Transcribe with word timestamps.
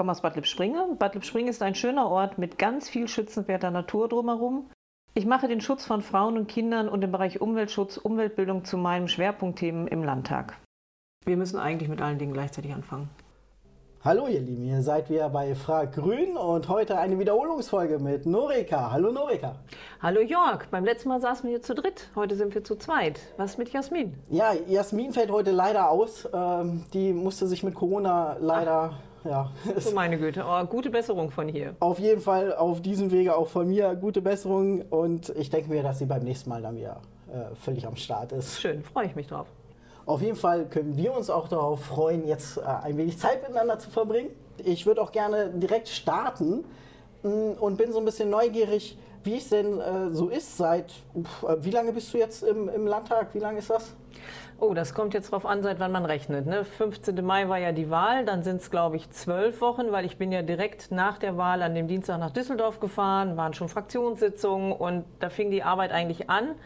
komme 0.00 0.12
aus 0.12 0.22
Bad 0.22 0.36
Lippspringe. 0.36 0.96
Bad 0.98 1.12
Lippspringe 1.12 1.50
ist 1.50 1.60
ein 1.60 1.74
schöner 1.74 2.08
Ort 2.08 2.38
mit 2.38 2.56
ganz 2.56 2.88
viel 2.88 3.06
schützenswerter 3.06 3.70
Natur 3.70 4.08
drumherum. 4.08 4.70
Ich 5.12 5.26
mache 5.26 5.46
den 5.46 5.60
Schutz 5.60 5.84
von 5.84 6.00
Frauen 6.00 6.38
und 6.38 6.46
Kindern 6.46 6.88
und 6.88 7.02
den 7.02 7.12
Bereich 7.12 7.42
Umweltschutz, 7.42 7.98
Umweltbildung 7.98 8.64
zu 8.64 8.78
meinen 8.78 9.08
Schwerpunktthemen 9.08 9.88
im 9.88 10.02
Landtag. 10.02 10.56
Wir 11.26 11.36
müssen 11.36 11.58
eigentlich 11.58 11.90
mit 11.90 12.00
allen 12.00 12.16
Dingen 12.16 12.32
gleichzeitig 12.32 12.72
anfangen. 12.72 13.10
Hallo 14.02 14.26
ihr 14.26 14.40
Lieben, 14.40 14.64
ihr 14.64 14.80
seid 14.80 15.10
wieder 15.10 15.28
bei 15.28 15.54
Frag 15.54 15.92
Grün 15.92 16.34
und 16.38 16.70
heute 16.70 16.96
eine 16.96 17.18
Wiederholungsfolge 17.18 17.98
mit 17.98 18.24
Norika. 18.24 18.92
Hallo 18.92 19.12
Norika. 19.12 19.56
Hallo 20.00 20.22
Jörg, 20.22 20.64
beim 20.70 20.86
letzten 20.86 21.10
Mal 21.10 21.20
saßen 21.20 21.50
wir 21.50 21.60
zu 21.60 21.74
dritt, 21.74 22.08
heute 22.16 22.36
sind 22.36 22.54
wir 22.54 22.64
zu 22.64 22.76
zweit. 22.76 23.20
Was 23.36 23.58
mit 23.58 23.68
Jasmin? 23.68 24.14
Ja, 24.30 24.54
Jasmin 24.66 25.12
fällt 25.12 25.30
heute 25.30 25.50
leider 25.50 25.90
aus. 25.90 26.26
Ähm, 26.32 26.86
die 26.94 27.12
musste 27.12 27.46
sich 27.46 27.62
mit 27.62 27.74
Corona 27.74 28.38
leider... 28.40 28.94
Ach. 28.94 29.09
Ja. 29.24 29.50
So 29.78 29.92
meine 29.92 30.18
Güte, 30.18 30.44
oh, 30.46 30.64
gute 30.64 30.90
Besserung 30.90 31.30
von 31.30 31.48
hier. 31.48 31.74
Auf 31.80 31.98
jeden 31.98 32.20
Fall 32.20 32.54
auf 32.54 32.80
diesem 32.80 33.10
Wege 33.10 33.36
auch 33.36 33.48
von 33.48 33.68
mir 33.68 33.94
gute 33.94 34.22
Besserung 34.22 34.82
und 34.82 35.30
ich 35.36 35.50
denke 35.50 35.70
mir, 35.70 35.82
dass 35.82 35.98
sie 35.98 36.06
beim 36.06 36.22
nächsten 36.22 36.48
Mal 36.48 36.62
dann 36.62 36.76
wieder 36.76 37.00
äh, 37.28 37.54
völlig 37.54 37.86
am 37.86 37.96
Start 37.96 38.32
ist. 38.32 38.60
Schön, 38.60 38.82
freue 38.82 39.06
ich 39.06 39.14
mich 39.14 39.26
drauf. 39.26 39.46
Auf 40.06 40.22
jeden 40.22 40.36
Fall 40.36 40.66
können 40.66 40.96
wir 40.96 41.14
uns 41.14 41.30
auch 41.30 41.48
darauf 41.48 41.84
freuen, 41.84 42.26
jetzt 42.26 42.56
äh, 42.56 42.62
ein 42.62 42.96
wenig 42.96 43.18
Zeit 43.18 43.42
miteinander 43.42 43.78
zu 43.78 43.90
verbringen. 43.90 44.30
Ich 44.64 44.86
würde 44.86 45.02
auch 45.02 45.12
gerne 45.12 45.50
direkt 45.50 45.88
starten 45.88 46.64
mm, 47.22 47.52
und 47.60 47.76
bin 47.76 47.92
so 47.92 47.98
ein 47.98 48.04
bisschen 48.04 48.30
neugierig, 48.30 48.98
wie 49.22 49.36
es 49.36 49.50
denn 49.50 49.80
äh, 49.80 50.10
so 50.10 50.28
ist 50.28 50.56
seit, 50.56 50.92
äh, 51.14 51.56
wie 51.60 51.70
lange 51.70 51.92
bist 51.92 52.12
du 52.14 52.18
jetzt 52.18 52.42
im, 52.42 52.68
im 52.68 52.86
Landtag? 52.86 53.34
Wie 53.34 53.38
lange 53.38 53.58
ist 53.58 53.70
das? 53.70 53.94
Oh, 54.62 54.74
das 54.74 54.92
kommt 54.92 55.14
jetzt 55.14 55.32
drauf 55.32 55.46
an, 55.46 55.62
seit 55.62 55.80
wann 55.80 55.90
man 55.90 56.04
rechnet. 56.04 56.44
Ne? 56.44 56.66
15. 56.66 57.24
Mai 57.24 57.48
war 57.48 57.56
ja 57.56 57.72
die 57.72 57.88
Wahl, 57.88 58.26
dann 58.26 58.42
sind 58.42 58.60
es, 58.60 58.70
glaube 58.70 58.96
ich, 58.96 59.08
zwölf 59.08 59.62
Wochen, 59.62 59.90
weil 59.90 60.04
ich 60.04 60.18
bin 60.18 60.32
ja 60.32 60.42
direkt 60.42 60.90
nach 60.90 61.16
der 61.16 61.38
Wahl 61.38 61.62
an 61.62 61.74
dem 61.74 61.88
Dienstag 61.88 62.20
nach 62.20 62.30
Düsseldorf 62.30 62.78
gefahren, 62.78 63.38
waren 63.38 63.54
schon 63.54 63.70
Fraktionssitzungen 63.70 64.72
und 64.72 65.06
da 65.18 65.30
fing 65.30 65.50
die 65.50 65.62
Arbeit 65.62 65.92
eigentlich 65.92 66.28
an. 66.28 66.56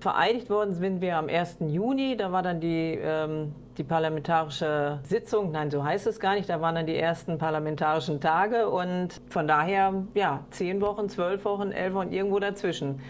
Vereidigt 0.00 0.48
worden 0.48 0.72
sind 0.72 1.02
wir 1.02 1.18
am 1.18 1.28
1. 1.28 1.58
Juni. 1.60 2.16
Da 2.16 2.32
war 2.32 2.42
dann 2.42 2.58
die, 2.60 2.98
ähm, 3.02 3.54
die 3.76 3.84
parlamentarische 3.84 5.00
Sitzung. 5.02 5.52
Nein, 5.52 5.70
so 5.70 5.84
heißt 5.84 6.06
es 6.06 6.18
gar 6.18 6.36
nicht. 6.36 6.48
Da 6.48 6.62
waren 6.62 6.74
dann 6.74 6.86
die 6.86 6.96
ersten 6.96 7.36
parlamentarischen 7.36 8.18
Tage. 8.18 8.70
Und 8.70 9.20
von 9.28 9.46
daher, 9.46 9.92
ja, 10.14 10.40
zehn 10.50 10.80
Wochen, 10.80 11.10
zwölf 11.10 11.44
Wochen, 11.44 11.72
elf 11.72 11.92
Wochen, 11.92 12.12
irgendwo 12.12 12.38
dazwischen. 12.38 13.00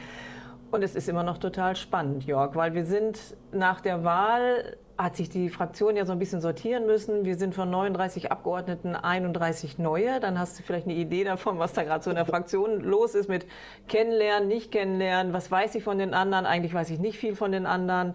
Und 0.71 0.83
es 0.83 0.95
ist 0.95 1.09
immer 1.09 1.23
noch 1.23 1.39
total 1.39 1.77
spannend, 1.77 2.25
Jörg, 2.25 2.55
weil 2.57 2.75
wir 2.75 2.85
sind 2.85 3.19
nach 3.53 3.81
der 3.81 4.05
Wahl 4.05 4.77
hat 4.99 5.15
sich 5.15 5.29
die 5.29 5.51
Fraktion 5.51 5.97
ja 5.97 6.07
so 6.07 6.13
ein 6.13 6.19
bisschen 6.19 6.41
sortieren 6.41 6.87
müssen. 6.87 7.25
Wir 7.25 7.37
sind 7.37 7.55
von 7.55 7.69
39 7.71 8.33
Abgeordneten 8.33 8.97
31 8.97 9.79
neue. 9.79 10.21
Dann 10.21 10.39
hast 10.39 10.59
du 10.59 10.63
vielleicht 10.63 10.87
eine 10.87 10.95
Idee 10.95 11.25
davon, 11.25 11.59
was 11.59 11.75
da 11.75 11.83
gerade 11.85 12.03
so 12.03 12.11
in 12.11 12.17
der 12.17 12.25
Fraktion 12.25 12.81
los 12.81 13.15
ist 13.15 13.29
mit 13.29 13.47
Kennenlernen, 13.89 14.49
nicht 14.49 14.73
kennenlernen. 14.73 15.33
Was 15.35 15.51
weiß 15.51 15.75
ich 15.75 15.85
von 15.85 15.99
den 15.99 16.15
anderen? 16.15 16.47
Eigentlich 16.47 16.73
weiß 16.73 16.91
ich 16.91 16.99
nicht 16.99 17.19
viel 17.19 17.37
von 17.37 17.53
den 17.53 17.67
anderen. 17.67 18.15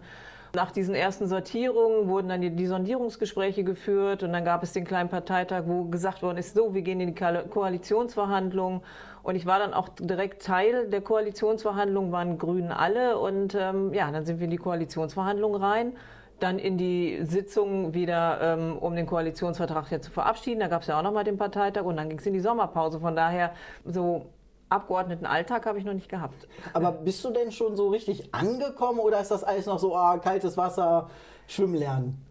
Nach 0.54 0.72
diesen 0.72 0.96
ersten 0.96 1.28
Sortierungen 1.28 2.10
wurden 2.10 2.28
dann 2.28 2.42
die, 2.42 2.50
die 2.50 2.68
Sondierungsgespräche 2.68 3.64
geführt 3.64 4.22
und 4.24 4.34
dann 4.34 4.44
gab 4.44 4.64
es 4.64 4.74
den 4.74 4.84
kleinen 4.84 5.08
Parteitag, 5.08 5.64
wo 5.66 5.86
gesagt 5.86 6.24
worden 6.24 6.40
ist, 6.40 6.56
so, 6.56 6.74
wir 6.74 6.82
gehen 6.82 7.00
in 7.00 7.16
die 7.16 7.50
Koalitionsverhandlungen. 7.50 8.82
Und 9.24 9.36
ich 9.36 9.46
war 9.46 9.60
dann 9.60 9.74
auch 9.74 9.90
direkt 10.00 10.44
Teil 10.44 10.88
der 10.90 11.02
Koalitionsverhandlungen, 11.02 12.12
waren 12.12 12.38
Grünen 12.38 12.72
alle. 12.72 13.18
Und 13.18 13.56
ähm, 13.56 13.94
ja, 13.94 14.12
dann 14.12 14.26
sind 14.26 14.40
wir 14.40 14.46
in 14.46 14.52
die 14.52 14.58
Koalitionsverhandlungen 14.58 15.62
rein 15.62 15.94
dann 16.42 16.60
in 16.60 16.78
die 16.78 17.20
Sitzung 17.24 17.94
wieder, 17.94 18.40
ähm, 18.42 18.78
um 18.80 18.96
den 18.96 19.06
Koalitionsvertrag 19.06 19.92
ja 19.92 20.02
zu 20.02 20.12
verabschieden. 20.12 20.60
Da 20.60 20.68
gab 20.68 20.82
es 20.82 20.88
ja 20.88 20.98
auch 20.98 21.04
nochmal 21.04 21.24
den 21.24 21.38
Parteitag 21.38 21.84
und 21.84 21.98
dann 21.98 22.10
ging 22.10 22.20
es 22.20 22.26
in 22.26 22.34
die 22.34 22.40
Sommerpause. 22.40 23.00
Von 23.00 23.16
daher 23.16 23.54
so 23.86 24.26
Abgeordnetenalltag 24.70 25.66
habe 25.66 25.78
ich 25.78 25.86
noch 25.86 25.94
nicht 25.94 26.10
gehabt. 26.10 26.48
Aber 26.74 26.92
bist 26.92 27.24
du 27.24 27.32
denn 27.32 27.52
schon 27.52 27.76
so 27.76 27.90
richtig 27.90 28.34
angekommen 28.34 29.00
oder 29.00 29.20
ist 29.20 29.32
das 29.32 29.44
alles 29.44 29.66
noch 29.66 29.80
so 29.80 29.96
ah, 29.96 30.18
kaltes 30.18 30.58
Wasser, 30.58 31.10
schwimmen 31.48 31.76
lernen? 31.76 32.26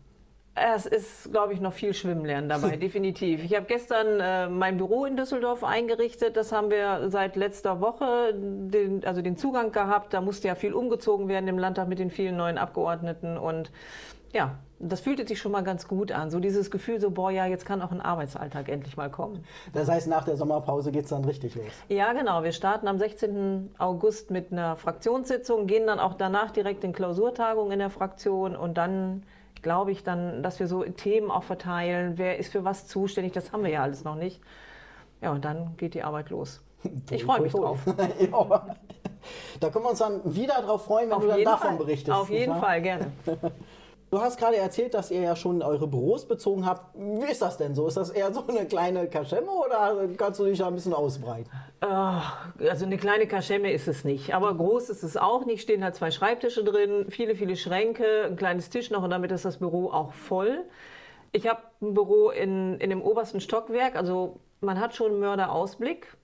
Es 0.63 0.85
ist, 0.85 1.33
glaube 1.33 1.55
ich, 1.55 1.61
noch 1.61 1.73
viel 1.73 1.95
Schwimmen 1.95 2.25
lernen 2.25 2.49
dabei, 2.49 2.77
definitiv. 2.77 3.43
Ich 3.43 3.55
habe 3.55 3.67
gestern 3.67 4.21
äh, 4.21 4.49
mein 4.49 4.77
Büro 4.77 5.07
in 5.07 5.17
Düsseldorf 5.17 5.65
eingerichtet. 5.65 6.37
Das 6.37 6.53
haben 6.53 6.71
wir 6.71 7.09
seit 7.09 7.37
letzter 7.37 7.81
Woche, 7.81 8.35
den, 8.35 9.05
also 9.05 9.23
den 9.23 9.39
Zugang 9.39 9.73
gehabt. 9.73 10.13
Da 10.13 10.21
musste 10.21 10.49
ja 10.49 10.55
viel 10.55 10.75
umgezogen 10.75 11.29
werden 11.29 11.49
im 11.49 11.59
Landtag 11.59 11.89
mit 11.89 11.99
den 11.99 12.11
vielen 12.11 12.37
neuen 12.37 12.59
Abgeordneten. 12.59 13.39
Und 13.39 13.71
ja, 14.33 14.59
das 14.79 15.01
fühlte 15.01 15.27
sich 15.27 15.39
schon 15.39 15.53
mal 15.53 15.63
ganz 15.63 15.89
gut 15.89 16.13
an. 16.13 16.31
So 16.31 16.41
dieses 16.41 16.71
Gefühl, 16.71 17.01
so, 17.01 17.11
boah, 17.11 17.31
ja, 17.31 17.47
jetzt 17.47 17.65
kann 17.65 17.81
auch 17.81 17.91
ein 17.91 18.01
Arbeitsalltag 18.01 18.69
endlich 18.69 18.97
mal 18.97 19.11
kommen. 19.11 19.45
Das 19.73 19.89
heißt, 19.89 20.09
nach 20.09 20.25
der 20.25 20.37
Sommerpause 20.37 20.93
geht 20.93 21.05
es 21.05 21.11
dann 21.11 21.25
richtig 21.25 21.55
los? 21.55 21.67
Ja, 21.89 22.13
genau. 22.13 22.43
Wir 22.45 22.53
starten 22.53 22.87
am 22.87 22.99
16. 22.99 23.75
August 23.79 24.31
mit 24.31 24.53
einer 24.53 24.77
Fraktionssitzung, 24.77 25.67
gehen 25.67 25.87
dann 25.87 25.99
auch 25.99 26.15
danach 26.15 26.51
direkt 26.51 26.85
in 26.85 26.93
Klausurtagung 26.93 27.73
in 27.73 27.79
der 27.79 27.91
Fraktion 27.91 28.57
und 28.57 28.77
dann 28.77 29.23
glaube 29.63 29.93
ich 29.93 30.03
dann, 30.03 30.43
dass 30.43 30.61
wir 30.61 30.67
so 30.67 30.83
Themen 30.83 31.31
auch 31.31 31.43
verteilen, 31.43 32.15
wer 32.17 32.39
ist 32.39 32.53
für 32.53 32.65
was 32.65 32.87
zuständig, 32.87 33.33
das 33.33 33.53
haben 33.53 33.63
wir 33.63 33.71
ja 33.71 33.83
alles 33.83 34.05
noch 34.05 34.17
nicht. 34.17 34.41
Ja, 35.21 35.33
und 35.33 35.45
dann 35.45 35.77
geht 35.77 35.95
die 35.95 36.03
Arbeit 36.03 36.31
los. 36.31 36.63
Ich 37.11 37.25
freue 37.25 37.41
mich 37.41 37.53
drauf. 37.53 37.79
ja. 37.87 38.67
Da 39.61 39.69
können 39.69 39.85
wir 39.85 39.91
uns 39.91 39.99
dann 39.99 40.21
wieder 40.25 40.63
drauf 40.63 40.85
freuen, 40.85 41.11
wenn 41.11 41.17
Auf 41.17 41.23
du 41.23 41.29
dann 41.29 41.45
davon 41.45 41.69
Fall. 41.69 41.77
berichtest. 41.77 42.17
Auf 42.17 42.31
jeden 42.31 42.57
Fall, 42.57 42.81
gerne. 42.81 43.13
Du 44.11 44.21
hast 44.21 44.39
gerade 44.41 44.57
erzählt, 44.57 44.95
dass 44.95 45.13
ihr 45.13 45.21
ja 45.21 45.37
schon 45.37 45.63
eure 45.63 45.87
Büros 45.87 46.27
bezogen 46.27 46.67
habt. 46.67 46.97
Wie 46.99 47.31
ist 47.31 47.43
das 47.43 47.59
denn 47.59 47.77
so? 47.77 47.87
Ist 47.87 47.97
das 47.97 48.11
eher 48.11 48.35
so 48.35 48.45
eine 48.45 48.67
kleine 48.67 49.07
Kaschemme 49.09 49.51
oder 49.53 50.09
kannst 50.17 50.41
du 50.41 50.47
dich 50.47 50.59
da 50.59 50.67
ein 50.67 50.75
bisschen 50.75 50.95
ausbreiten? 50.95 51.49
Also 51.81 52.87
eine 52.87 52.97
kleine 52.97 53.29
Kaschemme 53.29 53.71
ist 53.71 53.87
es 53.87 54.03
nicht, 54.03 54.35
aber 54.35 54.53
groß 54.53 54.91
ist 54.91 55.05
es 55.05 55.17
auch 55.17 55.47
nicht. 55.47 55.63
Stehen 55.63 55.85
halt 55.85 55.95
zwei 55.95 56.11
Schreibtische 56.11 56.65
drin, 56.65 57.07
viele, 57.09 57.37
viele 57.37 57.55
Schränke, 57.55 58.25
ein 58.27 58.35
kleines 58.35 58.69
Tisch 58.69 58.91
noch 58.91 59.05
und 59.05 59.11
damit 59.11 59.31
ist 59.31 59.45
das 59.45 59.59
Büro 59.59 59.93
auch 59.93 60.13
voll. 60.13 60.65
Ich 61.31 61.47
habe 61.47 61.61
ein 61.81 61.95
Büro 61.95 62.31
in, 62.31 62.81
in 62.81 62.91
dem 62.91 63.03
obersten 63.03 63.41
Stockwerk, 63.41 63.95
also 63.95 64.41
man 64.61 64.81
hat 64.81 64.97
schon 64.97 65.13
einen 65.13 65.21
Mörderausblick. 65.21 66.17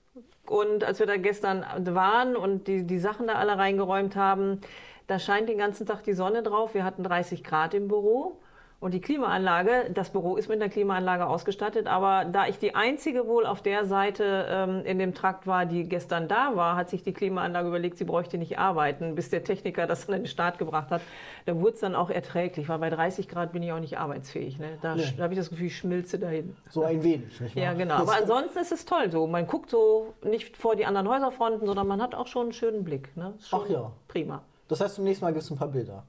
Und 0.49 0.83
als 0.83 0.99
wir 0.99 1.05
da 1.05 1.17
gestern 1.17 1.65
waren 1.79 2.35
und 2.35 2.67
die, 2.67 2.85
die 2.85 2.99
Sachen 2.99 3.27
da 3.27 3.35
alle 3.35 3.57
reingeräumt 3.57 4.15
haben, 4.15 4.61
da 5.07 5.19
scheint 5.19 5.49
den 5.49 5.57
ganzen 5.57 5.85
Tag 5.85 6.03
die 6.03 6.13
Sonne 6.13 6.43
drauf. 6.43 6.73
Wir 6.73 6.83
hatten 6.83 7.03
30 7.03 7.43
Grad 7.43 7.73
im 7.73 7.87
Büro. 7.87 8.39
Und 8.79 8.93
die 8.93 9.01
Klimaanlage, 9.01 9.89
das 9.91 10.11
Büro 10.11 10.35
ist 10.35 10.49
mit 10.49 10.61
einer 10.61 10.69
Klimaanlage 10.69 11.25
ausgestattet, 11.25 11.87
aber 11.87 12.25
da 12.25 12.47
ich 12.47 12.59
die 12.59 12.75
einzige 12.75 13.25
wohl 13.25 13.47
auf 13.47 13.63
der 13.63 13.85
Seite 13.85 14.45
ähm, 14.49 14.85
in 14.85 14.99
dem 14.99 15.15
Trakt 15.15 15.47
war, 15.47 15.65
die 15.65 15.85
gestern 15.85 16.27
da 16.27 16.55
war, 16.55 16.75
hat 16.75 16.91
sich 16.91 17.01
die 17.01 17.11
Klimaanlage 17.11 17.69
überlegt, 17.69 17.97
sie 17.97 18.03
bräuchte 18.03 18.37
nicht 18.37 18.59
arbeiten, 18.59 19.15
bis 19.15 19.31
der 19.31 19.43
Techniker 19.43 19.87
das 19.87 20.05
dann 20.05 20.17
in 20.17 20.21
den 20.23 20.27
Start 20.27 20.59
gebracht 20.59 20.91
hat. 20.91 21.01
Da 21.45 21.55
wurde 21.55 21.73
es 21.73 21.79
dann 21.79 21.95
auch 21.95 22.11
erträglich, 22.11 22.69
weil 22.69 22.77
bei 22.77 22.91
30 22.91 23.27
Grad 23.27 23.51
bin 23.51 23.63
ich 23.63 23.71
auch 23.71 23.79
nicht 23.79 23.97
arbeitsfähig. 23.97 24.59
Ne? 24.59 24.77
Da, 24.83 24.93
nee. 24.93 25.11
da 25.17 25.23
habe 25.23 25.33
ich 25.33 25.39
das 25.39 25.49
Gefühl, 25.49 25.67
ich 25.67 25.77
schmilze 25.77 26.19
dahin. 26.19 26.55
So 26.69 26.83
ein 26.83 27.01
wenig, 27.01 27.41
nicht 27.41 27.55
wahr? 27.55 27.63
Ja, 27.63 27.73
genau. 27.73 27.95
Aber 27.95 28.13
ansonsten 28.21 28.59
ist 28.59 28.71
es 28.71 28.85
toll 28.85 29.09
so. 29.09 29.25
Man 29.25 29.47
guckt 29.47 29.71
so 29.71 30.13
nicht 30.23 30.55
vor 30.55 30.75
die 30.75 30.85
anderen 30.85 31.07
Häuserfronten, 31.07 31.65
sondern 31.65 31.87
man 31.87 31.99
hat 31.99 32.13
auch 32.13 32.27
schon 32.27 32.43
einen 32.43 32.53
schönen 32.53 32.83
Blick. 32.83 33.17
Ne? 33.17 33.33
Ach 33.51 33.67
ja. 33.67 33.91
Prima. 34.07 34.43
Das 34.67 34.81
heißt, 34.81 34.95
zum 34.95 35.03
nächsten 35.03 35.25
Mal 35.25 35.31
gibt 35.31 35.43
es 35.43 35.49
ein 35.49 35.57
paar 35.57 35.69
Bilder. 35.69 36.03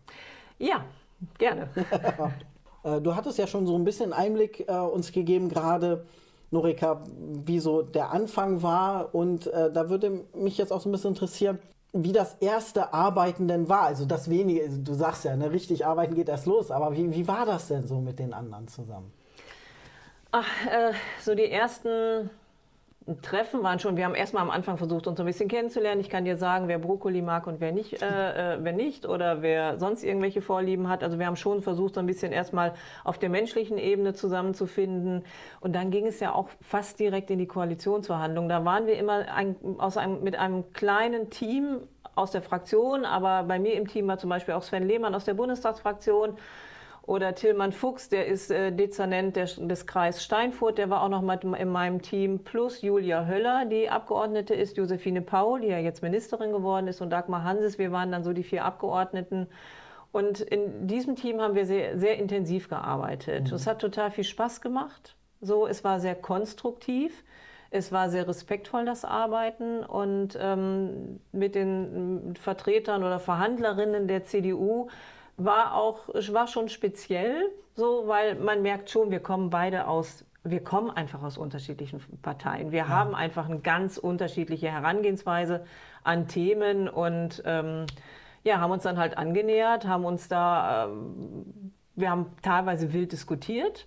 Ja, 0.58 0.84
gerne. 1.38 1.70
Äh, 2.88 3.00
du 3.00 3.14
hattest 3.14 3.38
ja 3.38 3.46
schon 3.46 3.66
so 3.66 3.74
ein 3.74 3.84
bisschen 3.84 4.12
Einblick 4.12 4.68
äh, 4.68 4.72
uns 4.72 5.12
gegeben, 5.12 5.48
gerade 5.48 6.04
Norika, 6.50 7.02
wie 7.44 7.60
so 7.60 7.82
der 7.82 8.10
Anfang 8.10 8.62
war. 8.62 9.14
Und 9.14 9.46
äh, 9.48 9.70
da 9.72 9.90
würde 9.90 10.24
mich 10.34 10.58
jetzt 10.58 10.72
auch 10.72 10.80
so 10.80 10.88
ein 10.88 10.92
bisschen 10.92 11.10
interessieren, 11.10 11.58
wie 11.92 12.12
das 12.12 12.34
erste 12.40 12.92
Arbeiten 12.92 13.48
denn 13.48 13.68
war. 13.68 13.82
Also 13.82 14.04
das 14.04 14.28
wenige, 14.30 14.62
also 14.62 14.78
du 14.80 14.94
sagst 14.94 15.24
ja, 15.24 15.36
ne, 15.36 15.50
richtig 15.52 15.86
arbeiten 15.86 16.14
geht 16.14 16.28
erst 16.28 16.46
los, 16.46 16.70
aber 16.70 16.96
wie, 16.96 17.12
wie 17.14 17.26
war 17.28 17.46
das 17.46 17.68
denn 17.68 17.86
so 17.86 18.00
mit 18.00 18.18
den 18.18 18.34
anderen 18.34 18.68
zusammen? 18.68 19.12
Ach, 20.30 20.66
äh, 20.66 20.92
so 21.22 21.34
die 21.34 21.50
ersten 21.50 22.28
Treffen 23.22 23.62
waren 23.62 23.78
schon, 23.78 23.96
wir 23.96 24.04
haben 24.04 24.14
erstmal 24.14 24.42
am 24.42 24.50
Anfang 24.50 24.76
versucht, 24.76 25.06
uns 25.06 25.18
ein 25.18 25.26
bisschen 25.26 25.48
kennenzulernen. 25.48 26.00
Ich 26.00 26.10
kann 26.10 26.24
dir 26.24 26.36
sagen, 26.36 26.68
wer 26.68 26.78
Brokkoli 26.78 27.22
mag 27.22 27.46
und 27.46 27.60
wer 27.60 27.72
nicht, 27.72 28.02
äh, 28.02 28.54
äh, 28.54 28.58
wer 28.60 28.72
nicht 28.72 29.06
oder 29.06 29.40
wer 29.40 29.78
sonst 29.78 30.02
irgendwelche 30.04 30.42
Vorlieben 30.42 30.88
hat. 30.88 31.02
Also 31.02 31.18
wir 31.18 31.26
haben 31.26 31.36
schon 31.36 31.62
versucht, 31.62 31.94
so 31.94 32.00
ein 32.00 32.06
bisschen 32.06 32.32
erstmal 32.32 32.74
auf 33.04 33.18
der 33.18 33.30
menschlichen 33.30 33.78
Ebene 33.78 34.12
zusammenzufinden. 34.12 35.24
Und 35.60 35.74
dann 35.74 35.90
ging 35.90 36.06
es 36.06 36.20
ja 36.20 36.34
auch 36.34 36.48
fast 36.60 37.00
direkt 37.00 37.30
in 37.30 37.38
die 37.38 37.46
Koalitionsverhandlungen. 37.46 38.48
Da 38.48 38.64
waren 38.64 38.86
wir 38.86 38.98
immer 38.98 39.26
ein, 39.34 39.56
aus 39.78 39.96
einem, 39.96 40.22
mit 40.22 40.38
einem 40.38 40.72
kleinen 40.72 41.30
Team 41.30 41.80
aus 42.14 42.32
der 42.32 42.42
Fraktion, 42.42 43.04
aber 43.04 43.44
bei 43.44 43.58
mir 43.58 43.74
im 43.74 43.86
Team 43.86 44.08
war 44.08 44.18
zum 44.18 44.28
Beispiel 44.28 44.54
auch 44.54 44.62
Sven 44.62 44.86
Lehmann 44.86 45.14
aus 45.14 45.24
der 45.24 45.34
Bundestagsfraktion. 45.34 46.36
Oder 47.08 47.34
Tillmann 47.34 47.72
Fuchs, 47.72 48.10
der 48.10 48.26
ist 48.26 48.50
äh, 48.50 48.70
Dezernent 48.70 49.34
der, 49.34 49.46
des 49.46 49.86
Kreis 49.86 50.22
Steinfurt, 50.22 50.76
der 50.76 50.90
war 50.90 51.02
auch 51.02 51.08
noch 51.08 51.22
mal 51.22 51.40
in 51.42 51.70
meinem 51.70 52.02
Team. 52.02 52.40
Plus 52.40 52.82
Julia 52.82 53.24
Höller, 53.24 53.64
die 53.64 53.88
Abgeordnete 53.88 54.52
ist, 54.52 54.76
Josephine 54.76 55.22
Paul, 55.22 55.62
die 55.62 55.68
ja 55.68 55.78
jetzt 55.78 56.02
Ministerin 56.02 56.52
geworden 56.52 56.86
ist, 56.86 57.00
und 57.00 57.08
Dagmar 57.08 57.44
Hanses. 57.44 57.78
Wir 57.78 57.92
waren 57.92 58.12
dann 58.12 58.24
so 58.24 58.34
die 58.34 58.42
vier 58.42 58.62
Abgeordneten. 58.62 59.46
Und 60.12 60.42
in 60.42 60.86
diesem 60.86 61.16
Team 61.16 61.40
haben 61.40 61.54
wir 61.54 61.64
sehr, 61.64 61.98
sehr 61.98 62.18
intensiv 62.18 62.68
gearbeitet. 62.68 63.48
Mhm. 63.48 63.56
Es 63.56 63.66
hat 63.66 63.80
total 63.80 64.10
viel 64.10 64.24
Spaß 64.24 64.60
gemacht. 64.60 65.16
So, 65.40 65.66
es 65.66 65.84
war 65.84 66.00
sehr 66.00 66.14
konstruktiv. 66.14 67.24
Es 67.70 67.90
war 67.90 68.10
sehr 68.10 68.28
respektvoll, 68.28 68.84
das 68.84 69.06
Arbeiten. 69.06 69.82
Und 69.82 70.36
ähm, 70.38 71.20
mit 71.32 71.54
den 71.54 72.34
Vertretern 72.38 73.02
oder 73.02 73.18
Verhandlerinnen 73.18 74.08
der 74.08 74.24
CDU 74.24 74.88
war 75.38 75.74
auch 75.74 76.08
war 76.08 76.46
schon 76.46 76.68
speziell, 76.68 77.50
so, 77.74 78.04
weil 78.06 78.34
man 78.34 78.62
merkt 78.62 78.90
schon, 78.90 79.10
wir 79.10 79.20
kommen 79.20 79.50
beide 79.50 79.88
aus 79.88 80.24
wir 80.44 80.62
kommen 80.62 80.90
einfach 80.90 81.22
aus 81.22 81.36
unterschiedlichen 81.36 82.00
Parteien. 82.22 82.70
Wir 82.72 82.80
ja. 82.80 82.88
haben 82.88 83.14
einfach 83.14 83.48
eine 83.48 83.58
ganz 83.58 83.98
unterschiedliche 83.98 84.70
Herangehensweise 84.70 85.64
an 86.04 86.28
Themen 86.28 86.88
und 86.88 87.42
ähm, 87.44 87.86
ja, 88.44 88.60
haben 88.60 88.70
uns 88.70 88.84
dann 88.84 88.98
halt 88.98 89.18
angenähert, 89.18 89.86
haben 89.86 90.04
uns 90.04 90.28
da, 90.28 90.86
ähm, 90.86 91.72
wir 91.96 92.10
haben 92.10 92.26
teilweise 92.42 92.92
wild 92.92 93.12
diskutiert 93.12 93.86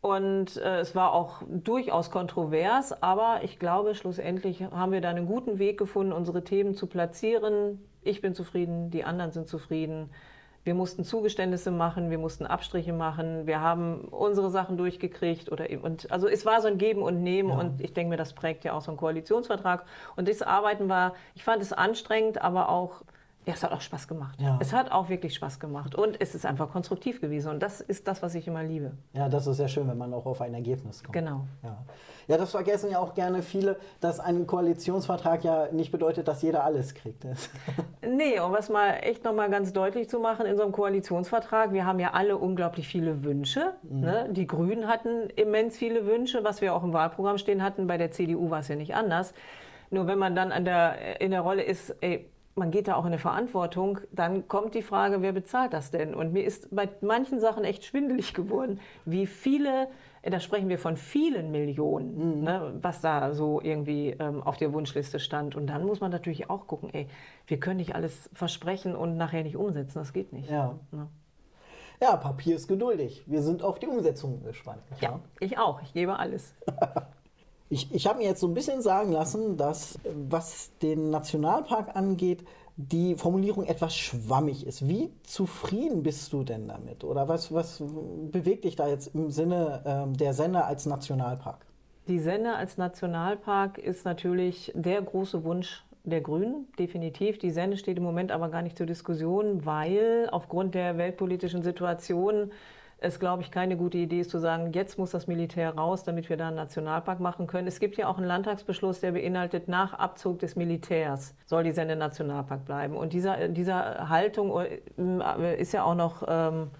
und 0.00 0.56
äh, 0.56 0.80
es 0.80 0.96
war 0.96 1.12
auch 1.12 1.42
durchaus 1.48 2.10
kontrovers, 2.10 3.02
aber 3.02 3.40
ich 3.42 3.58
glaube, 3.58 3.94
schlussendlich 3.94 4.62
haben 4.62 4.92
wir 4.92 5.00
da 5.00 5.10
einen 5.10 5.26
guten 5.26 5.58
Weg 5.58 5.78
gefunden, 5.78 6.12
unsere 6.12 6.42
Themen 6.42 6.74
zu 6.74 6.86
platzieren. 6.86 7.78
Ich 8.02 8.20
bin 8.20 8.34
zufrieden, 8.34 8.90
die 8.90 9.04
anderen 9.04 9.30
sind 9.30 9.48
zufrieden. 9.48 10.10
Wir 10.64 10.74
mussten 10.74 11.04
Zugeständnisse 11.04 11.70
machen, 11.70 12.10
wir 12.10 12.18
mussten 12.18 12.46
Abstriche 12.46 12.92
machen, 12.92 13.46
wir 13.46 13.60
haben 13.60 14.02
unsere 14.10 14.50
Sachen 14.50 14.76
durchgekriegt 14.76 15.50
oder 15.50 15.66
und 15.82 16.10
also 16.12 16.28
es 16.28 16.46
war 16.46 16.60
so 16.60 16.68
ein 16.68 16.78
Geben 16.78 17.02
und 17.02 17.22
Nehmen 17.22 17.48
ja. 17.48 17.58
und 17.58 17.80
ich 17.80 17.92
denke 17.92 18.10
mir, 18.10 18.16
das 18.16 18.32
prägt 18.32 18.64
ja 18.64 18.72
auch 18.72 18.80
so 18.80 18.92
einen 18.92 18.98
Koalitionsvertrag. 18.98 19.84
Und 20.14 20.28
das 20.28 20.40
Arbeiten 20.42 20.88
war, 20.88 21.14
ich 21.34 21.42
fand 21.42 21.62
es 21.62 21.72
anstrengend, 21.72 22.40
aber 22.40 22.68
auch 22.68 23.02
ja, 23.44 23.54
es 23.54 23.64
hat 23.64 23.72
auch 23.72 23.80
Spaß 23.80 24.06
gemacht. 24.06 24.40
Ja. 24.40 24.56
Es 24.60 24.72
hat 24.72 24.92
auch 24.92 25.08
wirklich 25.08 25.34
Spaß 25.34 25.58
gemacht. 25.58 25.96
Und 25.96 26.20
es 26.20 26.36
ist 26.36 26.46
einfach 26.46 26.70
konstruktiv 26.70 27.20
gewesen. 27.20 27.50
Und 27.50 27.60
das 27.60 27.80
ist 27.80 28.06
das, 28.06 28.22
was 28.22 28.36
ich 28.36 28.46
immer 28.46 28.62
liebe. 28.62 28.92
Ja, 29.14 29.28
das 29.28 29.48
ist 29.48 29.56
sehr 29.56 29.66
schön, 29.66 29.88
wenn 29.88 29.98
man 29.98 30.14
auch 30.14 30.26
auf 30.26 30.40
ein 30.40 30.54
Ergebnis 30.54 31.02
kommt. 31.02 31.12
Genau. 31.12 31.40
Ja, 31.64 31.76
ja 32.28 32.36
das 32.36 32.52
vergessen 32.52 32.92
ja 32.92 33.00
auch 33.00 33.14
gerne 33.14 33.42
viele, 33.42 33.78
dass 34.00 34.20
ein 34.20 34.46
Koalitionsvertrag 34.46 35.42
ja 35.42 35.66
nicht 35.72 35.90
bedeutet, 35.90 36.28
dass 36.28 36.40
jeder 36.42 36.62
alles 36.62 36.94
kriegt. 36.94 37.26
nee, 38.02 38.38
und 38.38 38.52
was 38.52 38.68
mal 38.68 38.98
echt 39.02 39.24
nochmal 39.24 39.50
ganz 39.50 39.72
deutlich 39.72 40.08
zu 40.08 40.20
machen 40.20 40.46
in 40.46 40.56
so 40.56 40.62
einem 40.62 40.72
Koalitionsvertrag, 40.72 41.72
wir 41.72 41.84
haben 41.84 41.98
ja 41.98 42.12
alle 42.12 42.36
unglaublich 42.38 42.86
viele 42.86 43.24
Wünsche. 43.24 43.74
Mhm. 43.82 44.00
Ne? 44.00 44.28
Die 44.30 44.46
Grünen 44.46 44.86
hatten 44.86 45.30
immens 45.30 45.76
viele 45.76 46.06
Wünsche, 46.06 46.44
was 46.44 46.60
wir 46.60 46.74
auch 46.74 46.84
im 46.84 46.92
Wahlprogramm 46.92 47.38
stehen 47.38 47.64
hatten. 47.64 47.88
Bei 47.88 47.98
der 47.98 48.12
CDU 48.12 48.50
war 48.50 48.60
es 48.60 48.68
ja 48.68 48.76
nicht 48.76 48.94
anders. 48.94 49.34
Nur 49.90 50.06
wenn 50.06 50.18
man 50.18 50.34
dann 50.34 50.52
an 50.52 50.64
der, 50.64 51.20
in 51.20 51.32
der 51.32 51.42
Rolle 51.42 51.62
ist, 51.62 51.94
ey, 52.00 52.31
man 52.54 52.70
geht 52.70 52.88
da 52.88 52.96
auch 52.96 53.02
in 53.02 53.08
eine 53.08 53.18
Verantwortung, 53.18 54.00
dann 54.12 54.46
kommt 54.46 54.74
die 54.74 54.82
Frage, 54.82 55.22
wer 55.22 55.32
bezahlt 55.32 55.72
das 55.72 55.90
denn? 55.90 56.14
Und 56.14 56.32
mir 56.32 56.44
ist 56.44 56.74
bei 56.74 56.88
manchen 57.00 57.40
Sachen 57.40 57.64
echt 57.64 57.84
schwindelig 57.84 58.34
geworden, 58.34 58.80
wie 59.04 59.26
viele, 59.26 59.88
äh, 60.20 60.30
da 60.30 60.38
sprechen 60.38 60.68
wir 60.68 60.78
von 60.78 60.96
vielen 60.96 61.50
Millionen, 61.50 62.38
mhm. 62.38 62.44
ne, 62.44 62.78
was 62.82 63.00
da 63.00 63.32
so 63.32 63.60
irgendwie 63.62 64.10
ähm, 64.18 64.42
auf 64.42 64.58
der 64.58 64.72
Wunschliste 64.72 65.18
stand. 65.18 65.56
Und 65.56 65.66
dann 65.66 65.84
muss 65.84 66.00
man 66.00 66.10
natürlich 66.10 66.50
auch 66.50 66.66
gucken, 66.66 66.90
ey, 66.92 67.08
wir 67.46 67.58
können 67.58 67.78
nicht 67.78 67.94
alles 67.94 68.28
versprechen 68.34 68.94
und 68.94 69.16
nachher 69.16 69.42
nicht 69.42 69.56
umsetzen, 69.56 69.98
das 69.98 70.12
geht 70.12 70.32
nicht. 70.32 70.50
Ja. 70.50 70.78
Ne? 70.90 71.08
Ja, 72.02 72.16
Papier 72.16 72.56
ist 72.56 72.66
geduldig. 72.66 73.22
Wir 73.26 73.42
sind 73.42 73.62
auf 73.62 73.78
die 73.78 73.86
Umsetzung 73.86 74.42
gespannt. 74.42 74.82
Ja, 75.00 75.20
ich 75.38 75.56
auch. 75.56 75.80
Ich 75.82 75.92
gebe 75.92 76.18
alles. 76.18 76.54
Ich, 77.72 77.90
ich 77.90 78.06
habe 78.06 78.18
mir 78.18 78.26
jetzt 78.26 78.40
so 78.40 78.48
ein 78.48 78.52
bisschen 78.52 78.82
sagen 78.82 79.12
lassen, 79.12 79.56
dass 79.56 79.98
was 80.04 80.72
den 80.82 81.08
Nationalpark 81.08 81.96
angeht, 81.96 82.44
die 82.76 83.14
Formulierung 83.14 83.64
etwas 83.64 83.96
schwammig 83.96 84.66
ist. 84.66 84.86
Wie 84.86 85.10
zufrieden 85.22 86.02
bist 86.02 86.34
du 86.34 86.44
denn 86.44 86.68
damit? 86.68 87.02
Oder 87.02 87.28
was, 87.28 87.50
was 87.50 87.82
bewegt 88.30 88.64
dich 88.64 88.76
da 88.76 88.88
jetzt 88.88 89.14
im 89.14 89.30
Sinne 89.30 89.82
ähm, 89.86 90.14
der 90.18 90.34
Senne 90.34 90.66
als 90.66 90.84
Nationalpark? 90.84 91.64
Die 92.08 92.18
Senne 92.18 92.56
als 92.56 92.76
Nationalpark 92.76 93.78
ist 93.78 94.04
natürlich 94.04 94.70
der 94.74 95.00
große 95.00 95.42
Wunsch 95.42 95.82
der 96.04 96.20
Grünen, 96.20 96.66
definitiv. 96.78 97.38
Die 97.38 97.52
Senne 97.52 97.78
steht 97.78 97.96
im 97.96 98.02
Moment 98.02 98.32
aber 98.32 98.50
gar 98.50 98.60
nicht 98.60 98.76
zur 98.76 98.86
Diskussion, 98.86 99.64
weil 99.64 100.28
aufgrund 100.30 100.74
der 100.74 100.98
weltpolitischen 100.98 101.62
Situation 101.62 102.50
es, 103.02 103.18
glaube 103.18 103.42
ich, 103.42 103.50
keine 103.50 103.76
gute 103.76 103.98
Idee 103.98 104.20
ist 104.20 104.30
zu 104.30 104.38
sagen, 104.38 104.72
jetzt 104.72 104.96
muss 104.96 105.10
das 105.10 105.26
Militär 105.26 105.74
raus, 105.74 106.04
damit 106.04 106.28
wir 106.28 106.36
da 106.36 106.48
einen 106.48 106.56
Nationalpark 106.56 107.18
machen 107.18 107.48
können. 107.48 107.66
Es 107.66 107.80
gibt 107.80 107.96
ja 107.96 108.06
auch 108.06 108.16
einen 108.16 108.26
Landtagsbeschluss, 108.26 109.00
der 109.00 109.12
beinhaltet, 109.12 109.66
nach 109.66 109.94
Abzug 109.94 110.38
des 110.38 110.54
Militärs 110.54 111.34
soll 111.46 111.64
die 111.64 111.72
Sende 111.72 111.96
Nationalpark 111.96 112.64
bleiben. 112.64 112.96
Und 112.96 113.12
dieser, 113.12 113.48
dieser 113.48 114.08
Haltung 114.08 114.52
äh, 114.60 115.60
ist 115.60 115.72
ja 115.72 115.82
auch 115.82 115.96
noch, 115.96 116.22
ähm, 116.28 116.70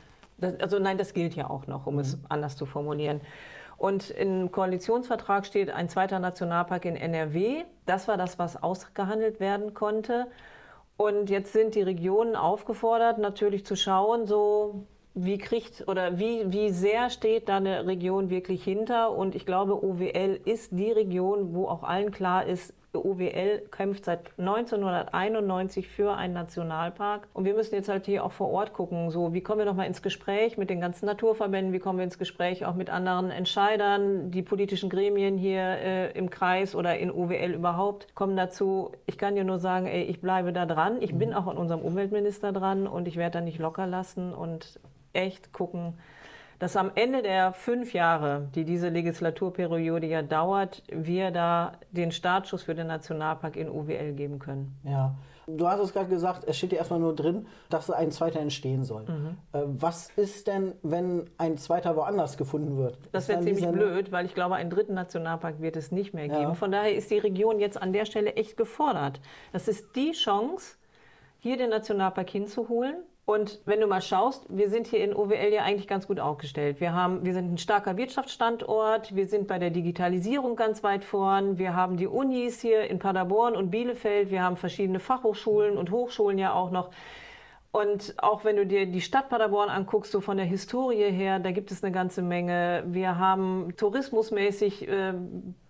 also 0.61 0.79
nein, 0.79 0.97
das 0.97 1.13
gilt 1.13 1.35
ja 1.35 1.51
auch 1.51 1.67
noch, 1.67 1.87
um 1.87 1.95
mhm. 1.95 2.01
es 2.01 2.19
anders 2.29 2.57
zu 2.57 2.67
formulieren. 2.67 3.21
Und 3.77 4.11
im 4.11 4.53
Koalitionsvertrag 4.53 5.45
steht 5.45 5.71
ein 5.71 5.89
zweiter 5.89 6.21
Nationalpark 6.21 6.85
in 6.85 6.95
NRW. 6.95 7.65
Das 7.85 8.07
war 8.07 8.17
das, 8.17 8.39
was 8.39 8.63
ausgehandelt 8.63 9.41
werden 9.41 9.75
konnte. 9.75 10.29
Und 10.97 11.31
jetzt 11.31 11.53
sind 11.53 11.75
die 11.75 11.83
Regionen 11.83 12.37
aufgefordert, 12.37 13.19
natürlich 13.19 13.67
zu 13.67 13.75
schauen, 13.75 14.27
so 14.27 14.87
wie 15.15 15.39
kriegt 15.39 15.87
oder 15.89 16.19
wie, 16.19 16.51
wie 16.53 16.71
sehr 16.71 17.11
steht 17.11 17.49
da 17.49 17.59
eine 17.59 17.87
Region 17.87 18.31
wirklich 18.31 18.65
hinter? 18.65 19.13
Und 19.13 19.35
ich 19.35 19.47
glaube, 19.47 19.85
OWL 19.85 20.41
ist 20.45 20.71
die 20.73 20.91
Region, 20.91 21.55
wo 21.55 21.67
auch 21.67 21.83
allen 21.83 22.11
klar 22.11 22.47
ist, 22.47 22.75
OWL 22.95 23.63
kämpft 23.71 24.05
seit 24.05 24.31
1991 24.39 25.89
für 25.89 26.15
einen 26.15 26.35
Nationalpark. 26.35 27.27
Und 27.33 27.45
wir 27.45 27.55
müssen 27.55 27.75
jetzt 27.75 27.89
halt 27.89 28.07
hier 28.07 28.25
auch 28.25 28.33
vor 28.33 28.51
Ort 28.51 28.73
gucken, 28.73 29.11
so 29.11 29.33
wie 29.33 29.41
kommen 29.41 29.61
wir 29.61 29.65
nochmal 29.65 29.87
ins 29.87 30.03
Gespräch 30.03 30.59
mit 30.59 30.71
den 30.71 30.81
ganzen 30.81 31.07
Naturverbänden, 31.07 31.73
wie 31.73 31.79
kommen 31.79 31.99
wir 31.99 32.05
ins 32.05 32.19
Gespräch 32.19 32.67
auch 32.67 32.75
mit 32.75 32.91
anderen 32.91 33.31
Entscheidern, 33.31 34.31
die 34.31 34.43
politischen 34.43 34.91
Gremien 34.91 35.39
hier 35.39 35.63
äh, 35.63 36.13
im 36.13 36.31
Kreis 36.31 36.75
oder 36.75 36.99
in 36.99 37.11
OWL 37.11 37.55
überhaupt 37.55 38.15
kommen 38.15 38.37
dazu. 38.37 38.93
Ich 39.07 39.19
kann 39.19 39.35
dir 39.35 39.45
nur 39.45 39.59
sagen, 39.59 39.87
ey, 39.87 40.03
ich 40.03 40.21
bleibe 40.21 40.53
da 40.53 40.67
dran. 40.67 41.01
Ich 41.01 41.13
mhm. 41.13 41.19
bin 41.19 41.35
auch 41.35 41.47
an 41.47 41.57
unserem 41.57 41.81
Umweltminister 41.81 42.53
dran 42.53 42.87
und 42.87 43.09
ich 43.09 43.17
werde 43.17 43.39
da 43.39 43.41
nicht 43.41 43.59
locker 43.59 43.87
lassen 43.87 44.35
und 44.35 44.79
echt 45.13 45.53
gucken, 45.53 45.95
dass 46.63 46.77
am 46.77 46.93
Ende 46.95 47.23
der 47.23 47.53
fünf 47.53 47.93
Jahre, 47.93 48.49
die 48.55 48.65
diese 48.65 48.89
Legislaturperiode 48.89 50.07
ja 50.07 50.23
dauert, 50.23 50.85
wir 50.93 51.33
da 51.33 51.73
den 51.91 52.13
Startschuss 52.13 52.63
für 52.63 52.77
den 52.77 52.87
Nationalpark 52.87 53.57
in 53.57 53.69
UWL 53.69 54.13
geben 54.13 54.39
können. 54.39 54.79
Ja. 54.85 55.17
Du 55.49 55.67
hast 55.67 55.81
es 55.81 55.93
gerade 55.93 56.09
gesagt, 56.09 56.45
es 56.47 56.57
steht 56.57 56.71
ja 56.71 56.79
erstmal 56.79 57.01
nur 57.01 57.17
drin, 57.17 57.47
dass 57.69 57.91
ein 57.91 58.13
zweiter 58.13 58.39
entstehen 58.39 58.85
soll. 58.85 59.07
Mhm. 59.07 59.37
Äh, 59.53 59.63
was 59.67 60.11
ist 60.15 60.47
denn, 60.47 60.75
wenn 60.85 61.29
ein 61.37 61.59
zweiter 61.59 61.97
woanders 61.97 62.37
gefunden 62.37 62.77
wird? 62.77 62.97
Das 63.11 63.27
wäre 63.27 63.41
ziemlich 63.41 63.67
blöd, 63.67 64.13
weil 64.13 64.25
ich 64.25 64.35
glaube, 64.35 64.55
einen 64.55 64.71
dritten 64.71 64.95
Nationalpark 64.95 65.61
wird 65.61 65.75
es 65.75 65.91
nicht 65.91 66.15
mehr 66.15 66.29
geben. 66.29 66.43
Ja. 66.43 66.55
Von 66.55 66.71
daher 66.71 66.95
ist 66.95 67.11
die 67.11 67.19
Region 67.19 67.59
jetzt 67.59 67.81
an 67.81 67.93
der 67.93 68.05
Stelle 68.05 68.35
echt 68.35 68.57
gefordert. 68.57 69.21
Das 69.53 69.67
ist 69.67 69.97
die 69.97 70.13
Chance, 70.13 70.77
hier 71.41 71.57
den 71.57 71.71
Nationalpark 71.71 72.31
hinzuholen 72.31 73.03
und 73.25 73.61
wenn 73.67 73.81
du 73.81 73.87
mal 73.87 74.03
schaust, 74.03 74.45
wir 74.49 74.69
sind 74.69 74.89
hier 74.89 75.05
in 75.05 75.15
OWL 75.15 75.53
ja 75.53 75.63
eigentlich 75.63 75.87
ganz 75.87 76.09
gut 76.09 76.19
aufgestellt. 76.19 76.81
Wir, 76.81 76.93
haben, 76.93 77.25
wir 77.25 77.35
sind 77.35 77.53
ein 77.53 77.59
starker 77.59 77.97
Wirtschaftsstandort, 77.97 79.15
wir 79.15 79.29
sind 79.29 79.47
bei 79.47 79.61
der 79.61 79.71
Digitalisierung 79.71 80.57
ganz 80.57 80.83
weit 80.83 81.05
vorn, 81.05 81.57
wir 81.57 81.77
haben 81.77 81.97
die 81.97 82.09
Unis 82.09 82.61
hier 82.61 82.91
in 82.91 82.99
Paderborn 82.99 83.55
und 83.55 83.71
Bielefeld, 83.71 84.31
wir 84.31 84.43
haben 84.43 84.57
verschiedene 84.57 84.99
Fachhochschulen 84.99 85.79
und 85.79 85.93
Hochschulen 85.93 86.39
ja 86.39 86.53
auch 86.53 86.73
noch. 86.73 86.91
Und 87.73 88.15
auch 88.23 88.45
wenn 88.45 88.57
du 88.57 88.67
dir 88.67 88.85
die 88.85 89.01
Stadt 89.01 89.31
Paderborn 89.31 89.71
anguckst, 89.71 90.13
so 90.13 90.21
von 90.21 90.37
der 90.37 90.45
Historie 90.45 91.11
her, 91.11 91.39
da 91.39 91.53
gibt 91.53 91.73
es 91.73 91.83
eine 91.83 91.91
ganze 91.91 92.21
Menge. 92.21 92.85
Wir 92.87 93.19
haben 93.19 93.73
tourismusmäßig, 93.79 94.87
äh, 94.89 95.15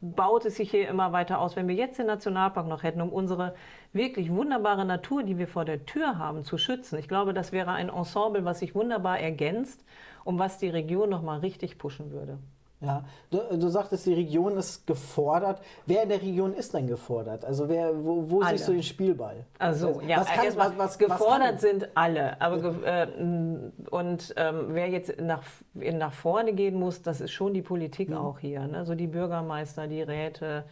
baut 0.00 0.44
es 0.44 0.56
sich 0.56 0.72
hier 0.72 0.88
immer 0.88 1.12
weiter 1.12 1.38
aus. 1.38 1.54
Wenn 1.54 1.68
wir 1.68 1.76
jetzt 1.76 2.00
den 2.00 2.06
Nationalpark 2.06 2.66
noch 2.66 2.82
hätten, 2.82 3.00
um 3.02 3.10
unsere 3.10 3.54
wirklich 3.92 4.32
wunderbare 4.32 4.84
Natur, 4.84 5.22
die 5.22 5.38
wir 5.38 5.46
vor 5.46 5.64
der 5.64 5.86
Tür 5.86 6.18
haben, 6.18 6.42
zu 6.42 6.58
schützen, 6.58 6.98
ich 6.98 7.06
glaube, 7.06 7.34
das 7.34 7.52
wäre 7.52 7.70
ein 7.70 7.88
Ensemble, 7.88 8.44
was 8.44 8.58
sich 8.58 8.74
wunderbar 8.74 9.20
ergänzt 9.20 9.84
und 10.24 10.40
was 10.40 10.58
die 10.58 10.70
Region 10.70 11.08
noch 11.08 11.22
mal 11.22 11.38
richtig 11.38 11.78
pushen 11.78 12.10
würde. 12.10 12.40
Ja, 12.82 13.04
du, 13.30 13.38
du 13.56 13.68
sagtest, 13.68 14.06
die 14.06 14.14
Region 14.14 14.56
ist 14.56 14.86
gefordert. 14.86 15.60
Wer 15.86 16.02
in 16.02 16.08
der 16.08 16.20
Region 16.20 16.52
ist 16.52 16.74
denn 16.74 16.88
gefordert? 16.88 17.44
Also 17.44 17.68
wer, 17.68 17.92
wo, 18.04 18.28
wo 18.28 18.42
siehst 18.42 18.66
du 18.66 18.72
den 18.72 18.82
Spielball? 18.82 19.46
Also 19.58 20.00
ja, 20.06 20.20
was 20.20 20.26
kann, 20.26 20.46
was, 20.56 20.78
was, 20.78 20.98
gefordert 20.98 21.60
sind 21.60 21.88
alle. 21.94 22.40
Aber 22.40 22.74
äh, 22.84 23.06
und 23.90 24.34
ähm, 24.36 24.66
wer 24.70 24.88
jetzt 24.88 25.20
nach, 25.20 25.42
nach 25.74 26.12
vorne 26.12 26.54
gehen 26.54 26.74
muss, 26.78 27.02
das 27.02 27.20
ist 27.20 27.30
schon 27.30 27.54
die 27.54 27.62
Politik 27.62 28.10
mhm. 28.10 28.16
auch 28.16 28.40
hier. 28.40 28.66
Ne? 28.66 28.84
So 28.84 28.96
die 28.96 29.06
Bürgermeister, 29.06 29.86
die 29.86 30.02
Räte, 30.02 30.64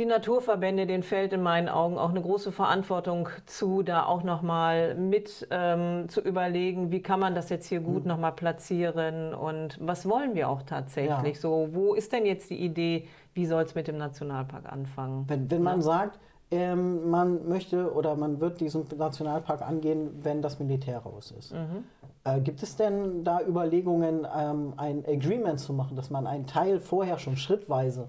die 0.00 0.06
Naturverbände, 0.06 0.86
denen 0.86 1.02
fällt 1.02 1.34
in 1.34 1.42
meinen 1.42 1.68
Augen 1.68 1.98
auch 1.98 2.08
eine 2.08 2.22
große 2.22 2.52
Verantwortung 2.52 3.28
zu, 3.44 3.82
da 3.82 4.06
auch 4.06 4.22
nochmal 4.22 4.94
mit 4.94 5.46
ähm, 5.50 6.08
zu 6.08 6.22
überlegen, 6.22 6.90
wie 6.90 7.02
kann 7.02 7.20
man 7.20 7.34
das 7.34 7.50
jetzt 7.50 7.66
hier 7.66 7.80
gut 7.80 8.04
mhm. 8.04 8.08
nochmal 8.08 8.32
platzieren 8.32 9.34
und 9.34 9.78
was 9.80 10.08
wollen 10.08 10.34
wir 10.34 10.48
auch 10.48 10.62
tatsächlich 10.62 11.36
ja. 11.36 11.40
so, 11.40 11.68
wo 11.72 11.92
ist 11.92 12.12
denn 12.12 12.24
jetzt 12.24 12.48
die 12.48 12.58
Idee, 12.58 13.06
wie 13.34 13.44
soll 13.44 13.62
es 13.62 13.74
mit 13.74 13.88
dem 13.88 13.98
Nationalpark 13.98 14.72
anfangen? 14.72 15.24
Wenn, 15.28 15.50
wenn 15.50 15.62
man 15.62 15.76
ja. 15.76 15.82
sagt, 15.82 16.18
ähm, 16.50 17.10
man 17.10 17.46
möchte 17.46 17.92
oder 17.92 18.16
man 18.16 18.40
wird 18.40 18.60
diesen 18.60 18.86
Nationalpark 18.96 19.60
angehen, 19.60 20.18
wenn 20.22 20.40
das 20.40 20.58
Militär 20.58 20.98
raus 21.00 21.32
ist. 21.38 21.52
Mhm. 21.52 21.84
Äh, 22.24 22.40
gibt 22.40 22.62
es 22.62 22.74
denn 22.74 23.22
da 23.22 23.40
Überlegungen, 23.42 24.26
ähm, 24.34 24.72
ein 24.78 25.04
Agreement 25.06 25.60
zu 25.60 25.74
machen, 25.74 25.94
dass 25.94 26.08
man 26.08 26.26
einen 26.26 26.46
Teil 26.46 26.80
vorher 26.80 27.18
schon 27.18 27.36
schrittweise 27.36 28.08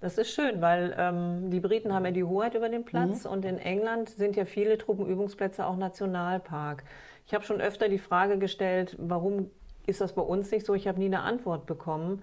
das 0.00 0.18
ist 0.18 0.30
schön, 0.30 0.60
weil 0.60 0.94
ähm, 0.98 1.50
die 1.50 1.60
Briten 1.60 1.92
haben 1.94 2.04
ja 2.04 2.10
die 2.10 2.24
Hoheit 2.24 2.54
über 2.54 2.68
den 2.68 2.84
Platz 2.84 3.24
mhm. 3.24 3.30
und 3.30 3.44
in 3.44 3.58
England 3.58 4.10
sind 4.10 4.36
ja 4.36 4.44
viele 4.44 4.78
Truppenübungsplätze 4.78 5.66
auch 5.66 5.76
Nationalpark. 5.76 6.84
Ich 7.26 7.34
habe 7.34 7.44
schon 7.44 7.60
öfter 7.60 7.88
die 7.88 7.98
Frage 7.98 8.38
gestellt, 8.38 8.96
warum 8.98 9.50
ist 9.86 10.00
das 10.00 10.12
bei 10.12 10.22
uns 10.22 10.50
nicht 10.50 10.66
so? 10.66 10.74
Ich 10.74 10.86
habe 10.86 10.98
nie 10.98 11.06
eine 11.06 11.20
Antwort 11.20 11.66
bekommen. 11.66 12.22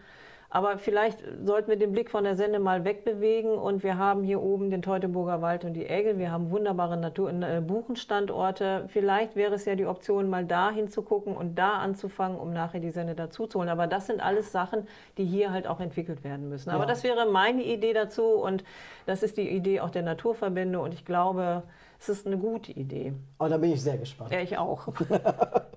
Aber 0.55 0.77
vielleicht 0.77 1.17
sollten 1.43 1.67
wir 1.67 1.77
den 1.77 1.93
Blick 1.93 2.12
von 2.12 2.25
der 2.25 2.36
Sende 2.36 2.60
mal 2.60 2.86
wegbewegen 2.86 3.55
und 3.55 3.81
wir 3.81 3.98
haben 3.98 4.22
hier 4.22 4.39
oben 4.39 4.69
den 4.69 4.83
Teutoburger 4.83 5.41
Wald 5.41 5.65
und 5.65 5.74
die 5.74 5.88
Egge. 5.88 6.19
Wir 6.19 6.31
haben 6.31 6.51
wunderbare 6.51 6.95
Natur 6.95 7.31
äh, 7.31 7.60
Buchenstandorte. 7.60 8.86
Vielleicht 8.88 9.36
wäre 9.36 9.55
es 9.55 9.65
ja 9.65 9.74
die 9.74 9.88
Option, 9.88 10.29
mal 10.29 10.45
da 10.45 10.69
hinzugucken 10.69 11.36
und 11.36 11.55
da 11.55 11.79
anzufangen, 11.79 12.38
um 12.38 12.53
nachher 12.53 12.79
die 12.79 12.91
Sende 12.91 13.15
dazuzuholen. 13.15 13.67
Aber 13.67 13.88
das 13.88 14.05
sind 14.05 14.22
alles 14.22 14.51
Sachen, 14.51 14.88
die 15.17 15.25
hier 15.25 15.51
halt 15.51 15.65
auch 15.65 15.79
entwickelt 15.79 16.24
werden 16.24 16.50
müssen. 16.50 16.69
Aber 16.69 16.83
ja. 16.83 16.88
das 16.88 17.03
wäre 17.03 17.25
meine 17.25 17.63
Idee 17.63 17.93
dazu 17.93 18.24
und 18.24 18.63
das 19.07 19.24
ist 19.24 19.38
die 19.38 19.50
Idee 19.50 19.79
auch 19.79 19.89
der 19.89 20.03
Naturverbände 20.03 20.79
und 20.79 20.93
ich 20.93 21.03
glaube, 21.03 21.63
es 22.00 22.10
ist 22.10 22.27
eine 22.27 22.38
gute 22.38 22.72
Idee. 22.74 23.13
Oh, 23.39 23.48
da 23.48 23.57
bin 23.57 23.72
ich 23.72 23.81
sehr 23.81 23.98
gespannt. 23.98 24.31
Ja, 24.31 24.41
ich 24.41 24.55
auch. 24.55 24.88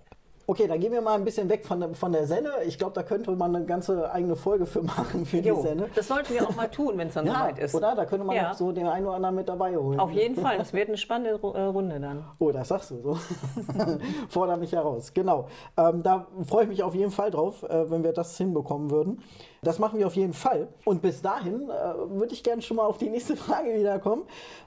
Okay, 0.49 0.69
dann 0.69 0.79
gehen 0.79 0.93
wir 0.93 1.01
mal 1.01 1.15
ein 1.15 1.25
bisschen 1.25 1.49
weg 1.49 1.67
von 1.67 1.81
der, 1.81 1.95
von 1.95 2.13
der 2.13 2.25
Senne. 2.29 2.51
Ich 2.65 2.79
glaube, 2.79 2.93
da 2.95 3.03
könnte 3.03 3.33
man 3.33 3.55
eine 3.57 3.65
ganze 3.65 4.13
eigene 4.13 4.37
Folge 4.37 4.65
für 4.65 4.81
machen 4.81 5.27
für 5.27 5.39
jo, 5.39 5.57
die 5.57 5.63
Senne. 5.63 5.91
Das 5.97 6.07
sollten 6.07 6.35
wir 6.35 6.49
auch 6.49 6.55
mal 6.55 6.71
tun, 6.71 6.97
wenn 6.97 7.09
es 7.09 7.15
dann 7.15 7.27
ja, 7.27 7.33
soweit 7.33 7.59
ist. 7.59 7.75
Oder? 7.75 7.97
Da 7.97 8.05
könnte 8.05 8.25
man 8.25 8.37
ja. 8.37 8.51
auch 8.53 8.55
so 8.55 8.71
den 8.71 8.87
einen 8.87 9.07
oder 9.07 9.17
anderen 9.17 9.35
mit 9.35 9.49
dabei 9.49 9.77
holen. 9.77 9.99
Auf 9.99 10.13
jeden 10.13 10.37
Fall, 10.37 10.57
das 10.57 10.73
wird 10.73 10.87
eine 10.87 10.97
spannende 10.97 11.31
äh, 11.31 11.61
Runde 11.63 11.99
dann. 11.99 12.25
Oh, 12.39 12.53
das 12.53 12.69
sagst 12.69 12.93
du 12.93 13.01
so. 13.01 13.19
Forder 14.29 14.57
mich 14.57 14.71
heraus. 14.71 15.13
Genau. 15.13 15.49
Ähm, 15.77 16.05
da 16.05 16.29
freue 16.47 16.63
ich 16.63 16.69
mich 16.69 16.83
auf 16.85 16.95
jeden 16.95 17.11
Fall 17.11 17.33
drauf, 17.33 17.65
äh, 17.65 17.91
wenn 17.91 18.05
wir 18.05 18.13
das 18.13 18.39
hinbekommen 18.39 18.93
würden. 18.93 19.23
Das 19.63 19.81
machen 19.81 19.99
wir 19.99 20.07
auf 20.07 20.15
jeden 20.15 20.33
Fall. 20.33 20.69
Und 20.85 21.03
bis 21.03 21.23
dahin 21.23 21.71
äh, 21.71 22.21
würde 22.21 22.33
ich 22.33 22.45
gerne 22.45 22.63
schon 22.63 22.77
mal 22.77 22.87
auf 22.87 22.99
die 22.99 23.11
nächste 23.11 23.37
Frage 23.37 23.75
wiederkommen. 23.75 24.23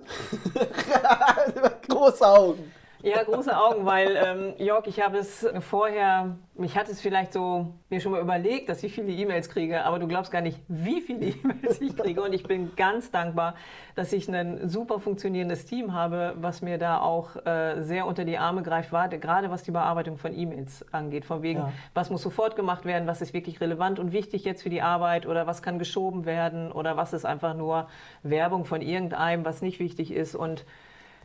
Große 1.87 2.27
Augen. 2.27 2.71
Ja, 3.01 3.23
große 3.23 3.57
Augen, 3.57 3.85
weil 3.85 4.17
ähm, 4.17 4.53
Jörg, 4.57 4.85
ich 4.87 4.99
habe 4.99 5.17
es 5.19 5.47
vorher, 5.61 6.35
mich 6.55 6.77
hat 6.77 6.89
es 6.89 6.99
vielleicht 6.99 7.31
so 7.31 7.73
mir 7.89 8.01
schon 8.01 8.11
mal 8.11 8.19
überlegt, 8.19 8.67
dass 8.67 8.83
ich 8.83 8.93
viele 8.93 9.11
E-Mails 9.13 9.49
kriege, 9.49 9.85
aber 9.85 9.99
du 9.99 10.07
glaubst 10.07 10.33
gar 10.33 10.41
nicht, 10.41 10.59
wie 10.67 10.99
viele 10.99 11.25
E-Mails 11.27 11.79
ich 11.79 11.95
kriege. 11.95 12.21
Und 12.21 12.33
ich 12.33 12.43
bin 12.43 12.75
ganz 12.75 13.09
dankbar, 13.09 13.55
dass 13.95 14.11
ich 14.11 14.27
ein 14.27 14.67
super 14.67 14.99
funktionierendes 14.99 15.65
Team 15.65 15.93
habe, 15.93 16.33
was 16.41 16.61
mir 16.61 16.77
da 16.77 16.99
auch 16.99 17.37
äh, 17.45 17.81
sehr 17.81 18.05
unter 18.05 18.25
die 18.25 18.37
Arme 18.37 18.63
greift, 18.63 18.91
gerade 18.91 19.49
was 19.49 19.63
die 19.63 19.71
Bearbeitung 19.71 20.17
von 20.17 20.37
E-Mails 20.37 20.85
angeht. 20.91 21.23
Von 21.23 21.41
wegen, 21.41 21.59
ja. 21.59 21.71
was 21.93 22.09
muss 22.09 22.21
sofort 22.21 22.57
gemacht 22.57 22.83
werden, 22.83 23.07
was 23.07 23.21
ist 23.21 23.33
wirklich 23.33 23.61
relevant 23.61 23.99
und 23.99 24.11
wichtig 24.11 24.43
jetzt 24.43 24.63
für 24.63 24.69
die 24.69 24.81
Arbeit 24.81 25.25
oder 25.25 25.47
was 25.47 25.61
kann 25.61 25.79
geschoben 25.79 26.25
werden 26.25 26.69
oder 26.69 26.97
was 26.97 27.13
ist 27.13 27.25
einfach 27.25 27.53
nur 27.53 27.87
Werbung 28.23 28.65
von 28.65 28.81
irgendeinem, 28.81 29.45
was 29.45 29.61
nicht 29.61 29.79
wichtig 29.79 30.11
ist. 30.11 30.35
Und 30.35 30.65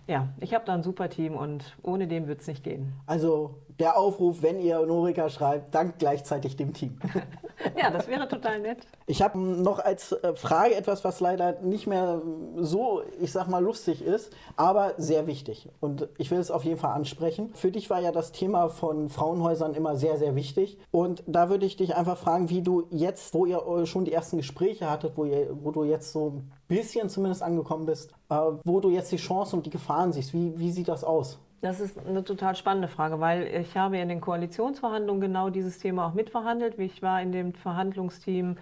ja, 0.07 0.29
ich 0.41 0.55
habe 0.55 0.65
da 0.65 0.75
ein 0.75 0.83
super 0.83 1.09
Team 1.09 1.35
und 1.37 1.77
ohne 1.83 2.07
dem 2.07 2.27
wird 2.27 2.41
es 2.41 2.47
nicht 2.47 2.63
gehen. 2.63 2.93
Also 3.07 3.59
der 3.79 3.99
Aufruf, 3.99 4.43
wenn 4.43 4.61
ihr 4.61 4.85
Norika 4.87 5.29
schreibt, 5.29 5.75
dankt 5.75 5.99
gleichzeitig 5.99 6.57
dem 6.57 6.73
Team. 6.73 6.99
ja, 7.77 7.91
das 7.91 8.09
wäre 8.09 8.29
total 8.29 8.61
nett. 8.61 8.79
Ich 9.07 9.23
habe 9.23 9.39
noch 9.39 9.79
als 9.79 10.13
äh, 10.13 10.35
Frage 10.35 10.75
etwas, 10.75 11.05
was 11.05 11.21
leider 11.21 11.61
nicht 11.61 11.87
mehr 11.87 12.23
so, 12.57 13.03
ich 13.21 13.33
sag 13.33 13.49
mal, 13.49 13.63
lustig 13.63 14.03
ist, 14.03 14.33
aber 14.57 14.95
sehr 14.97 15.27
wichtig. 15.27 15.69
Und 15.81 16.09
ich 16.19 16.31
will 16.31 16.39
es 16.39 16.51
auf 16.51 16.65
jeden 16.65 16.79
Fall 16.79 16.93
ansprechen. 16.93 17.51
Für 17.55 17.71
dich 17.71 17.91
war 17.91 18.01
ja 18.01 18.13
das 18.13 18.33
Thema 18.33 18.69
von 18.69 19.09
Frauenhäusern 19.09 19.75
immer 19.75 19.97
sehr, 19.97 20.19
sehr 20.19 20.35
wichtig. 20.35 20.79
Und 20.91 21.23
da 21.27 21.49
würde 21.51 21.67
ich 21.67 21.77
dich 21.77 21.97
einfach 21.97 22.17
fragen, 22.17 22.51
wie 22.51 22.63
du 22.63 22.87
jetzt, 22.91 23.35
wo 23.35 23.47
ihr 23.47 23.87
schon 23.87 24.05
die 24.05 24.13
ersten 24.13 24.37
Gespräche 24.37 24.91
hattet, 24.91 25.17
wo, 25.17 25.25
ihr, 25.25 25.49
wo 25.63 25.71
du 25.71 25.85
jetzt 25.85 26.13
so 26.13 26.31
ein 26.31 26.53
bisschen 26.69 27.09
zumindest 27.09 27.43
angekommen 27.43 27.87
bist, 27.87 28.13
äh, 28.31 28.37
wo 28.65 28.81
du 28.81 28.91
jetzt 28.91 29.11
die 29.11 29.17
Chancen 29.17 29.57
und 29.57 29.67
die 29.67 29.71
Gefahren 29.71 30.13
siehst. 30.13 30.33
Wie, 30.33 30.59
wie 30.59 30.71
sieht 30.71 30.89
das 30.89 31.05
aus? 31.05 31.39
Das 31.65 31.81
ist 31.81 31.99
eine 32.07 32.23
total 32.23 32.55
spannende 32.57 32.89
Frage, 32.89 33.21
weil 33.21 33.47
ich 33.47 33.75
habe 33.75 33.97
in 33.97 34.11
den 34.11 34.21
Koalitionsverhandlungen 34.21 35.23
genau 35.23 35.49
dieses 35.49 35.79
Thema 35.79 36.07
auch 36.07 36.13
mitverhandelt. 36.13 36.79
Ich 36.79 37.01
war 37.01 37.23
in 37.23 37.33
dem 37.33 37.55
Verhandlungsteam 37.55 38.59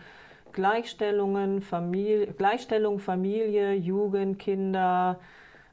Gleichstellungen, 0.53 1.63
Familie, 1.63 2.29
Gleichstellung, 2.29 3.01
Familie, 3.01 3.75
Jugend, 3.75 4.39
Kinder 4.39 5.19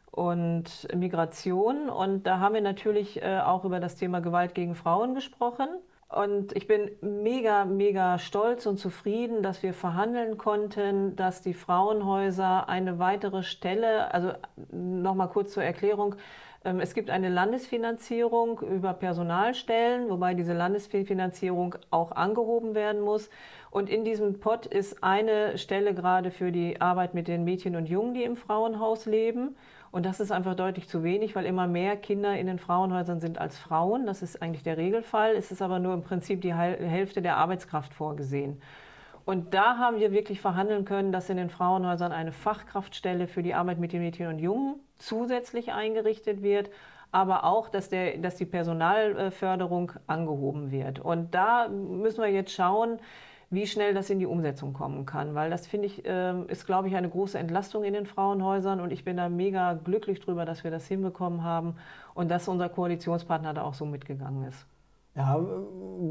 und 0.09 0.87
Migration. 0.95 1.91
Und 1.91 2.23
da 2.23 2.39
haben 2.39 2.55
wir 2.55 2.61
natürlich 2.61 3.21
äh, 3.21 3.41
auch 3.41 3.63
über 3.63 3.79
das 3.79 3.95
Thema 3.95 4.21
Gewalt 4.21 4.55
gegen 4.55 4.73
Frauen 4.73 5.13
gesprochen. 5.13 5.67
Und 6.09 6.57
ich 6.57 6.65
bin 6.65 6.89
mega, 7.01 7.65
mega 7.65 8.17
stolz 8.17 8.65
und 8.65 8.79
zufrieden, 8.79 9.43
dass 9.43 9.61
wir 9.61 9.75
verhandeln 9.75 10.39
konnten, 10.39 11.15
dass 11.15 11.43
die 11.43 11.53
Frauenhäuser 11.53 12.67
eine 12.67 12.97
weitere 12.97 13.43
Stelle, 13.43 14.11
also 14.11 14.31
nochmal 14.71 15.29
kurz 15.29 15.53
zur 15.53 15.61
Erklärung, 15.61 16.15
es 16.61 16.93
gibt 16.93 17.09
eine 17.09 17.29
Landesfinanzierung 17.29 18.59
über 18.59 18.93
Personalstellen, 18.93 20.09
wobei 20.09 20.33
diese 20.33 20.53
Landesfinanzierung 20.53 21.75
auch 21.89 22.11
angehoben 22.11 22.75
werden 22.75 23.01
muss. 23.01 23.29
Und 23.71 23.89
in 23.89 24.03
diesem 24.03 24.39
Pott 24.39 24.65
ist 24.65 25.01
eine 25.01 25.57
Stelle 25.57 25.93
gerade 25.93 26.31
für 26.31 26.51
die 26.51 26.81
Arbeit 26.81 27.13
mit 27.13 27.29
den 27.29 27.45
Mädchen 27.45 27.77
und 27.77 27.87
Jungen, 27.87 28.13
die 28.13 28.23
im 28.23 28.35
Frauenhaus 28.35 29.05
leben. 29.05 29.55
Und 29.91 30.05
das 30.05 30.19
ist 30.19 30.31
einfach 30.31 30.55
deutlich 30.55 30.87
zu 30.89 31.01
wenig, 31.03 31.35
weil 31.35 31.45
immer 31.45 31.65
mehr 31.65 31.95
Kinder 31.95 32.37
in 32.37 32.47
den 32.47 32.59
Frauenhäusern 32.59 33.21
sind 33.21 33.39
als 33.39 33.57
Frauen. 33.57 34.05
Das 34.05 34.21
ist 34.21 34.41
eigentlich 34.41 34.63
der 34.63 34.77
Regelfall. 34.77 35.35
Es 35.35 35.51
ist 35.51 35.61
aber 35.61 35.79
nur 35.79 35.93
im 35.93 36.03
Prinzip 36.03 36.41
die 36.41 36.53
Hälfte 36.53 37.21
der 37.21 37.37
Arbeitskraft 37.37 37.93
vorgesehen. 37.93 38.61
Und 39.29 39.53
da 39.53 39.77
haben 39.77 39.99
wir 39.99 40.11
wirklich 40.11 40.41
verhandeln 40.41 40.85
können, 40.85 41.11
dass 41.11 41.29
in 41.29 41.37
den 41.37 41.51
Frauenhäusern 41.51 42.11
eine 42.11 42.31
Fachkraftstelle 42.31 43.27
für 43.27 43.43
die 43.43 43.53
Arbeit 43.53 43.77
mit 43.77 43.93
den 43.93 44.01
Mädchen 44.01 44.25
und 44.25 44.39
Jungen 44.39 44.79
zusätzlich 44.97 45.71
eingerichtet 45.71 46.41
wird. 46.41 46.71
aber 47.11 47.43
auch, 47.43 47.69
dass, 47.69 47.89
der, 47.89 48.17
dass 48.17 48.37
die 48.37 48.45
Personalförderung 48.45 49.91
angehoben 50.07 50.71
wird. 50.71 50.99
Und 50.99 51.35
da 51.35 51.67
müssen 51.67 52.23
wir 52.23 52.31
jetzt 52.31 52.53
schauen, 52.53 52.97
wie 53.51 53.67
schnell 53.67 53.93
das 53.93 54.09
in 54.09 54.17
die 54.17 54.25
Umsetzung 54.25 54.73
kommen 54.73 55.05
kann. 55.05 55.35
Weil 55.35 55.51
das, 55.51 55.67
finde 55.67 55.85
ich, 55.85 56.01
ähm, 56.05 56.47
ist, 56.49 56.65
glaube 56.65 56.87
ich, 56.87 56.95
eine 56.95 57.09
große 57.09 57.37
Entlastung 57.37 57.83
in 57.83 57.93
den 57.93 58.07
Frauenhäusern. 58.07 58.79
Und 58.79 58.91
ich 58.91 59.03
bin 59.03 59.17
da 59.17 59.29
mega 59.29 59.73
glücklich 59.73 60.19
drüber, 60.21 60.45
dass 60.45 60.63
wir 60.63 60.71
das 60.71 60.87
hinbekommen 60.87 61.43
haben 61.43 61.75
und 62.15 62.31
dass 62.31 62.47
unser 62.47 62.67
Koalitionspartner 62.69 63.53
da 63.53 63.61
auch 63.61 63.75
so 63.75 63.85
mitgegangen 63.85 64.47
ist. 64.47 64.65
Ja, 65.15 65.37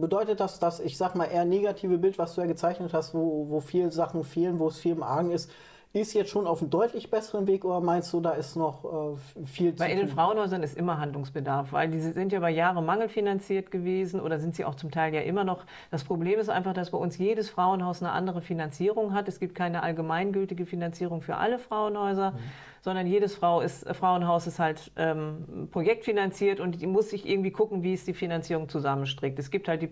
bedeutet 0.00 0.40
das, 0.40 0.58
dass 0.58 0.80
ich 0.80 0.96
sag 0.98 1.14
mal 1.14 1.24
eher 1.26 1.44
negative 1.44 1.98
Bild, 1.98 2.18
was 2.18 2.34
du 2.34 2.42
ja 2.42 2.46
gezeichnet 2.46 2.92
hast, 2.92 3.14
wo, 3.14 3.48
wo 3.48 3.60
viele 3.60 3.90
Sachen 3.90 4.22
fehlen, 4.24 4.58
wo 4.58 4.68
es 4.68 4.78
viel 4.78 4.92
im 4.92 5.02
Argen 5.02 5.30
ist, 5.30 5.50
ist 5.92 6.12
jetzt 6.12 6.30
schon 6.30 6.46
auf 6.46 6.60
einem 6.60 6.70
deutlich 6.70 7.10
besseren 7.10 7.46
Weg 7.46 7.64
oder 7.64 7.80
meinst 7.80 8.12
du, 8.12 8.20
da 8.20 8.32
ist 8.32 8.56
noch 8.56 9.16
äh, 9.36 9.44
viel 9.44 9.74
zu 9.74 9.78
Bei 9.78 9.90
in 9.90 9.98
den 9.98 10.08
Frauenhäusern 10.08 10.62
ist 10.62 10.76
immer 10.76 10.98
Handlungsbedarf, 10.98 11.72
weil 11.72 11.88
die 11.88 11.98
sind 11.98 12.32
ja 12.32 12.38
über 12.38 12.48
Jahre 12.48 12.82
mangelfinanziert 12.82 13.70
gewesen 13.70 14.20
oder 14.20 14.38
sind 14.38 14.54
sie 14.54 14.64
auch 14.64 14.74
zum 14.74 14.90
Teil 14.90 15.14
ja 15.14 15.22
immer 15.22 15.44
noch. 15.44 15.64
Das 15.90 16.04
Problem 16.04 16.38
ist 16.38 16.50
einfach, 16.50 16.74
dass 16.74 16.90
bei 16.90 16.98
uns 16.98 17.16
jedes 17.16 17.48
Frauenhaus 17.48 18.02
eine 18.02 18.12
andere 18.12 18.42
Finanzierung 18.42 19.14
hat. 19.14 19.28
Es 19.28 19.40
gibt 19.40 19.54
keine 19.54 19.82
allgemeingültige 19.82 20.66
Finanzierung 20.66 21.22
für 21.22 21.36
alle 21.36 21.58
Frauenhäuser. 21.58 22.32
Mhm 22.32 22.36
sondern 22.80 23.06
jedes 23.06 23.34
Frau 23.34 23.60
ist, 23.60 23.86
äh, 23.86 23.94
Frauenhaus 23.94 24.46
ist 24.46 24.58
halt 24.58 24.90
ähm, 24.96 25.68
projektfinanziert 25.70 26.60
und 26.60 26.80
die 26.80 26.86
muss 26.86 27.10
sich 27.10 27.28
irgendwie 27.28 27.50
gucken, 27.50 27.82
wie 27.82 27.92
es 27.92 28.04
die 28.04 28.14
Finanzierung 28.14 28.68
zusammenstrickt. 28.68 29.38
Es 29.38 29.50
gibt 29.50 29.68
halt 29.68 29.82
die 29.82 29.86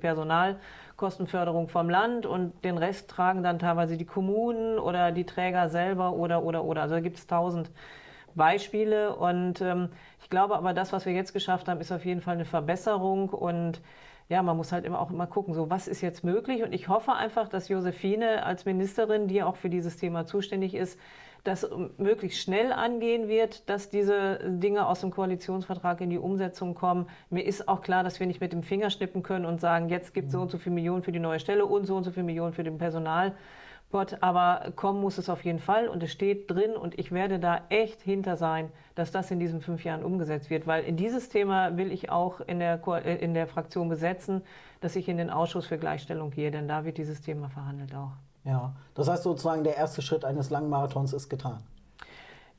Personalkostenförderung 0.96 1.68
vom 1.68 1.90
Land 1.90 2.26
und 2.26 2.64
den 2.64 2.78
Rest 2.78 3.10
tragen 3.10 3.42
dann 3.42 3.58
teilweise 3.58 3.96
die 3.96 4.06
Kommunen 4.06 4.78
oder 4.78 5.12
die 5.12 5.24
Träger 5.24 5.68
selber 5.68 6.12
oder, 6.12 6.42
oder, 6.42 6.64
oder. 6.64 6.82
Also 6.82 6.94
da 6.94 7.00
gibt 7.00 7.18
es 7.18 7.26
tausend 7.26 7.70
Beispiele 8.34 9.14
und 9.14 9.60
ähm, 9.60 9.90
ich 10.20 10.30
glaube 10.30 10.56
aber, 10.56 10.72
das, 10.72 10.92
was 10.92 11.06
wir 11.06 11.12
jetzt 11.12 11.32
geschafft 11.32 11.68
haben, 11.68 11.80
ist 11.80 11.92
auf 11.92 12.04
jeden 12.04 12.20
Fall 12.20 12.34
eine 12.34 12.44
Verbesserung 12.44 13.28
und 13.30 13.80
ja, 14.28 14.42
man 14.42 14.56
muss 14.56 14.72
halt 14.72 14.84
immer 14.84 15.00
auch 15.00 15.10
immer 15.10 15.26
gucken, 15.26 15.54
so 15.54 15.70
was 15.70 15.86
ist 15.86 16.00
jetzt 16.00 16.24
möglich. 16.24 16.62
Und 16.62 16.72
ich 16.72 16.88
hoffe 16.88 17.12
einfach, 17.12 17.48
dass 17.48 17.68
Josephine 17.68 18.44
als 18.44 18.64
Ministerin, 18.64 19.28
die 19.28 19.42
auch 19.42 19.56
für 19.56 19.70
dieses 19.70 19.98
Thema 19.98 20.26
zuständig 20.26 20.74
ist, 20.74 20.98
das 21.46 21.68
möglichst 21.98 22.40
schnell 22.40 22.72
angehen 22.72 23.28
wird, 23.28 23.68
dass 23.68 23.88
diese 23.88 24.40
Dinge 24.44 24.86
aus 24.86 25.00
dem 25.00 25.10
Koalitionsvertrag 25.10 26.00
in 26.00 26.10
die 26.10 26.18
Umsetzung 26.18 26.74
kommen. 26.74 27.08
Mir 27.30 27.44
ist 27.44 27.68
auch 27.68 27.82
klar, 27.82 28.02
dass 28.02 28.18
wir 28.18 28.26
nicht 28.26 28.40
mit 28.40 28.52
dem 28.52 28.62
Finger 28.62 28.90
schnippen 28.90 29.22
können 29.22 29.46
und 29.46 29.60
sagen, 29.60 29.88
jetzt 29.88 30.12
gibt 30.12 30.28
es 30.28 30.32
so 30.32 30.40
und 30.40 30.50
so 30.50 30.58
viele 30.58 30.74
Millionen 30.74 31.02
für 31.02 31.12
die 31.12 31.20
neue 31.20 31.38
Stelle 31.38 31.66
und 31.66 31.86
so 31.86 31.96
und 31.96 32.04
so 32.04 32.10
viele 32.10 32.24
Millionen 32.24 32.52
für 32.52 32.64
den 32.64 32.78
Personalpot. 32.78 34.16
Aber 34.20 34.72
kommen 34.74 35.00
muss 35.00 35.18
es 35.18 35.28
auf 35.28 35.44
jeden 35.44 35.60
Fall 35.60 35.88
und 35.88 36.02
es 36.02 36.10
steht 36.10 36.50
drin 36.50 36.72
und 36.72 36.98
ich 36.98 37.12
werde 37.12 37.38
da 37.38 37.62
echt 37.68 38.02
hinter 38.02 38.36
sein, 38.36 38.70
dass 38.96 39.12
das 39.12 39.30
in 39.30 39.38
diesen 39.38 39.60
fünf 39.60 39.84
Jahren 39.84 40.04
umgesetzt 40.04 40.50
wird, 40.50 40.66
weil 40.66 40.84
in 40.84 40.96
dieses 40.96 41.28
Thema 41.28 41.76
will 41.76 41.92
ich 41.92 42.10
auch 42.10 42.40
in 42.40 42.58
der, 42.58 42.80
äh, 43.04 43.16
in 43.16 43.34
der 43.34 43.46
Fraktion 43.46 43.88
besetzen, 43.88 44.42
dass 44.80 44.96
ich 44.96 45.08
in 45.08 45.16
den 45.16 45.30
Ausschuss 45.30 45.66
für 45.66 45.78
Gleichstellung 45.78 46.30
gehe, 46.30 46.50
denn 46.50 46.66
da 46.66 46.84
wird 46.84 46.98
dieses 46.98 47.20
Thema 47.20 47.48
verhandelt 47.48 47.94
auch. 47.94 48.12
Ja, 48.46 48.72
das 48.94 49.08
heißt 49.08 49.24
sozusagen, 49.24 49.64
der 49.64 49.76
erste 49.76 50.02
Schritt 50.02 50.24
eines 50.24 50.50
langen 50.50 50.70
Marathons 50.70 51.12
ist 51.12 51.28
getan. 51.28 51.58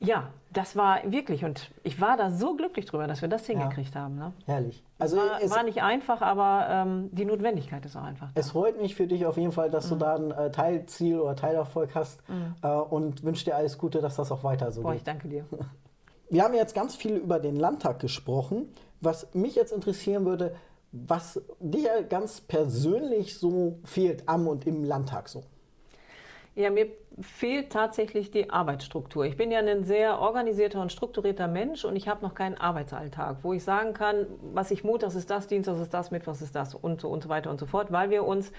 Ja, 0.00 0.28
das 0.52 0.76
war 0.76 1.00
wirklich 1.10 1.44
und 1.44 1.72
ich 1.82 2.00
war 2.00 2.16
da 2.16 2.30
so 2.30 2.54
glücklich 2.54 2.86
drüber, 2.86 3.08
dass 3.08 3.20
wir 3.20 3.28
das 3.28 3.46
hingekriegt 3.46 3.94
ja. 3.94 4.02
haben. 4.02 4.16
Ne? 4.16 4.32
Herrlich. 4.46 4.84
Also 4.98 5.16
war, 5.16 5.42
es 5.42 5.50
war 5.50 5.64
nicht 5.64 5.82
einfach, 5.82 6.22
aber 6.22 6.66
ähm, 6.70 7.08
die 7.12 7.24
Notwendigkeit 7.24 7.84
ist 7.84 7.96
auch 7.96 8.04
einfach. 8.04 8.28
Da. 8.32 8.40
Es 8.40 8.50
freut 8.50 8.80
mich 8.80 8.94
für 8.94 9.08
dich 9.08 9.26
auf 9.26 9.36
jeden 9.36 9.50
Fall, 9.50 9.70
dass 9.70 9.86
mhm. 9.86 9.90
du 9.90 9.96
da 9.96 10.14
ein 10.14 10.30
äh, 10.30 10.50
Teilziel 10.52 11.18
oder 11.18 11.34
Teilerfolg 11.34 11.94
hast 11.94 12.22
mhm. 12.28 12.54
äh, 12.62 12.68
und 12.68 13.24
wünsche 13.24 13.44
dir 13.46 13.56
alles 13.56 13.76
Gute, 13.76 14.00
dass 14.00 14.16
das 14.16 14.30
auch 14.30 14.44
weiter 14.44 14.70
so 14.70 14.82
Boah, 14.82 14.92
geht. 14.92 14.98
Ich 14.98 15.04
danke 15.04 15.28
dir. 15.28 15.44
Wir 16.30 16.44
haben 16.44 16.54
jetzt 16.54 16.74
ganz 16.74 16.94
viel 16.94 17.16
über 17.16 17.40
den 17.40 17.56
Landtag 17.56 17.98
gesprochen. 17.98 18.68
Was 19.00 19.34
mich 19.34 19.54
jetzt 19.54 19.72
interessieren 19.72 20.26
würde, 20.26 20.54
was 20.92 21.40
dir 21.60 22.02
ganz 22.02 22.40
persönlich 22.40 23.38
so 23.38 23.78
fehlt 23.84 24.28
am 24.28 24.46
und 24.46 24.66
im 24.66 24.84
Landtag 24.84 25.28
so. 25.28 25.42
Ja, 26.58 26.70
mir 26.70 26.88
fehlt 27.20 27.70
tatsächlich 27.70 28.32
die 28.32 28.50
Arbeitsstruktur. 28.50 29.24
Ich 29.24 29.36
bin 29.36 29.52
ja 29.52 29.60
ein 29.60 29.84
sehr 29.84 30.20
organisierter 30.20 30.82
und 30.82 30.90
strukturierter 30.90 31.46
Mensch 31.46 31.84
und 31.84 31.94
ich 31.94 32.08
habe 32.08 32.20
noch 32.26 32.34
keinen 32.34 32.56
Arbeitsalltag, 32.56 33.36
wo 33.44 33.52
ich 33.52 33.62
sagen 33.62 33.92
kann, 33.94 34.26
was 34.52 34.72
ich 34.72 34.82
montags 34.82 35.14
ist 35.14 35.30
das, 35.30 35.46
dienstags 35.46 35.78
ist 35.78 35.94
das, 35.94 36.10
mittwochs 36.10 36.42
ist 36.42 36.56
das 36.56 36.74
und 36.74 37.00
so 37.00 37.10
und 37.10 37.22
so 37.22 37.28
weiter 37.28 37.48
und 37.52 37.60
so 37.60 37.66
fort, 37.66 37.92
weil 37.92 38.10
wir 38.10 38.24
uns 38.24 38.50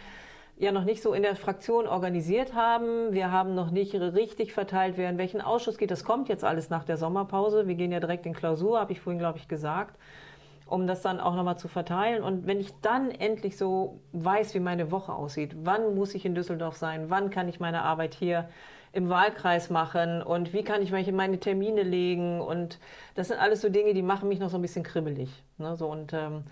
ja 0.55 0.71
noch 0.71 0.85
nicht 0.85 1.03
so 1.03 1.13
in 1.13 1.23
der 1.23 1.35
Fraktion 1.35 1.87
organisiert 1.87 2.53
haben. 2.53 3.11
Wir 3.11 3.33
haben 3.33 3.53
noch 3.53 3.69
nicht 3.69 3.93
richtig 3.93 4.53
verteilt, 4.53 4.93
wer 4.95 5.09
in 5.09 5.17
welchen 5.17 5.41
Ausschuss 5.41 5.77
geht. 5.77 5.91
Das 5.91 6.05
kommt 6.05 6.29
jetzt 6.29 6.45
alles 6.45 6.69
nach 6.69 6.85
der 6.85 6.95
Sommerpause. 6.95 7.67
Wir 7.67 7.75
gehen 7.75 7.91
ja 7.91 7.99
direkt 7.99 8.25
in 8.25 8.33
Klausur, 8.33 8.79
habe 8.79 8.93
ich 8.93 9.01
vorhin, 9.01 9.19
glaube 9.19 9.39
ich, 9.39 9.49
gesagt 9.49 9.99
um 10.69 10.87
das 10.87 11.01
dann 11.01 11.19
auch 11.19 11.35
nochmal 11.35 11.57
zu 11.57 11.67
verteilen. 11.67 12.23
Und 12.23 12.45
wenn 12.45 12.59
ich 12.59 12.73
dann 12.81 13.11
endlich 13.11 13.57
so 13.57 13.99
weiß, 14.13 14.53
wie 14.53 14.59
meine 14.59 14.91
Woche 14.91 15.13
aussieht, 15.13 15.55
wann 15.63 15.95
muss 15.95 16.15
ich 16.15 16.25
in 16.25 16.35
Düsseldorf 16.35 16.77
sein, 16.77 17.09
wann 17.09 17.29
kann 17.29 17.49
ich 17.49 17.59
meine 17.59 17.81
Arbeit 17.81 18.13
hier 18.13 18.49
im 18.91 19.09
Wahlkreis 19.09 19.69
machen 19.69 20.21
und 20.21 20.53
wie 20.53 20.63
kann 20.63 20.81
ich 20.81 20.91
meine 20.91 21.39
Termine 21.39 21.83
legen 21.83 22.41
und 22.41 22.79
das 23.15 23.27
sind 23.27 23.39
alles 23.39 23.61
so 23.61 23.69
Dinge, 23.69 23.93
die 23.93 24.01
machen 24.01 24.29
mich 24.29 24.39
noch 24.39 24.49
so 24.49 24.57
ein 24.57 24.61
bisschen 24.61 24.83
kribbelig. 24.83 25.29
Ne? 25.57 25.75
So, 25.75 25.87
und 25.87 26.13
ähm, 26.13 26.43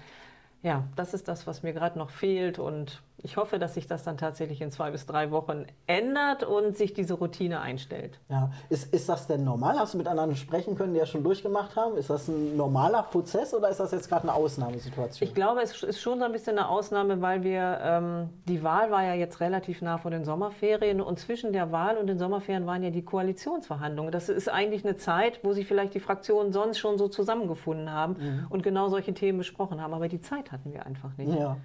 ja, 0.61 0.83
das 0.95 1.13
ist 1.13 1.27
das, 1.27 1.47
was 1.47 1.63
mir 1.63 1.73
gerade 1.73 1.97
noch 1.97 2.09
fehlt 2.09 2.59
und 2.59 3.01
ich 3.23 3.37
hoffe, 3.37 3.57
dass 3.57 3.73
sich 3.73 3.87
das 3.87 4.03
dann 4.03 4.17
tatsächlich 4.17 4.61
in 4.61 4.71
zwei 4.71 4.91
bis 4.91 5.05
drei 5.05 5.31
Wochen 5.31 5.65
ändert 5.87 6.43
und 6.43 6.77
sich 6.77 6.93
diese 6.93 7.15
Routine 7.15 7.61
einstellt. 7.61 8.19
Ja, 8.29 8.51
ist, 8.69 8.93
ist 8.93 9.09
das 9.09 9.25
denn 9.25 9.43
normal? 9.43 9.79
Hast 9.79 9.95
du 9.95 9.97
mit 9.97 10.07
anderen 10.07 10.35
sprechen 10.35 10.75
können, 10.75 10.93
die 10.93 10.99
ja 10.99 11.05
schon 11.07 11.23
durchgemacht 11.23 11.75
haben? 11.75 11.97
Ist 11.97 12.11
das 12.11 12.27
ein 12.27 12.55
normaler 12.55 13.03
Prozess 13.03 13.53
oder 13.55 13.69
ist 13.69 13.79
das 13.79 13.91
jetzt 13.91 14.07
gerade 14.07 14.23
eine 14.23 14.33
Ausnahmesituation? 14.33 15.27
Ich 15.27 15.33
glaube, 15.33 15.61
es 15.61 15.81
ist 15.81 15.99
schon 15.99 16.19
so 16.19 16.25
ein 16.25 16.31
bisschen 16.31 16.59
eine 16.59 16.69
Ausnahme, 16.69 17.19
weil 17.21 17.43
wir, 17.43 17.79
ähm, 17.81 18.29
die 18.47 18.63
Wahl 18.63 18.91
war 18.91 19.03
ja 19.03 19.15
jetzt 19.15 19.39
relativ 19.39 19.81
nah 19.81 19.97
vor 19.97 20.11
den 20.11 20.23
Sommerferien 20.23 21.01
und 21.01 21.17
zwischen 21.17 21.53
der 21.53 21.71
Wahl 21.71 21.97
und 21.97 22.07
den 22.07 22.19
Sommerferien 22.19 22.67
waren 22.67 22.83
ja 22.83 22.91
die 22.91 23.03
Koalitionsverhandlungen. 23.03 24.11
Das 24.11 24.29
ist 24.29 24.47
eigentlich 24.47 24.85
eine 24.85 24.95
Zeit, 24.95 25.39
wo 25.43 25.53
sich 25.53 25.65
vielleicht 25.65 25.95
die 25.95 25.99
Fraktionen 25.99 26.53
sonst 26.53 26.77
schon 26.77 26.99
so 26.99 27.07
zusammengefunden 27.07 27.91
haben 27.91 28.15
mhm. 28.19 28.47
und 28.49 28.61
genau 28.61 28.89
solche 28.89 29.15
Themen 29.15 29.39
besprochen 29.39 29.81
haben. 29.81 29.93
Aber 29.95 30.07
die 30.07 30.21
Zeit 30.21 30.51
hatten 30.51 30.71
wir 30.71 30.85
einfach 30.85 31.17
nicht. 31.17 31.33
Ja. 31.33 31.57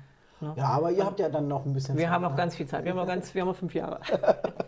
Ne? 0.43 0.55
Ja, 0.57 0.67
aber 0.67 0.91
ihr 0.91 1.05
habt 1.05 1.21
ja 1.21 1.29
dann 1.29 1.49
noch 1.49 1.65
ein 1.65 1.73
bisschen 1.73 1.95
wir 1.95 2.03
Zeit. 2.03 2.09
Wir 2.09 2.15
haben 2.15 2.23
noch 2.23 2.31
ne? 2.31 2.37
ganz 2.37 2.57
viel 2.57 2.67
Zeit. 2.67 2.85
Wir 2.85 2.91
haben 2.91 2.99
noch, 2.99 3.07
ganz, 3.07 3.35
wir 3.35 3.43
haben 3.43 3.49
noch 3.49 3.57
fünf 3.57 3.75
Jahre. 3.75 4.01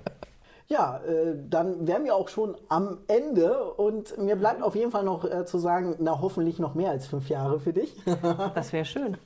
ja, 0.68 0.98
äh, 0.98 1.34
dann 1.48 1.86
wären 1.86 2.04
wir 2.04 2.14
auch 2.14 2.28
schon 2.28 2.56
am 2.68 2.98
Ende 3.08 3.64
und 3.74 4.16
mir 4.18 4.36
bleibt 4.36 4.62
auf 4.62 4.74
jeden 4.76 4.90
Fall 4.90 5.04
noch 5.04 5.24
äh, 5.24 5.44
zu 5.44 5.58
sagen, 5.58 5.96
na 5.98 6.20
hoffentlich 6.20 6.58
noch 6.58 6.74
mehr 6.74 6.90
als 6.90 7.06
fünf 7.06 7.28
Jahre 7.28 7.60
für 7.60 7.72
dich. 7.72 7.94
das 8.54 8.72
wäre 8.72 8.84
schön. 8.84 9.16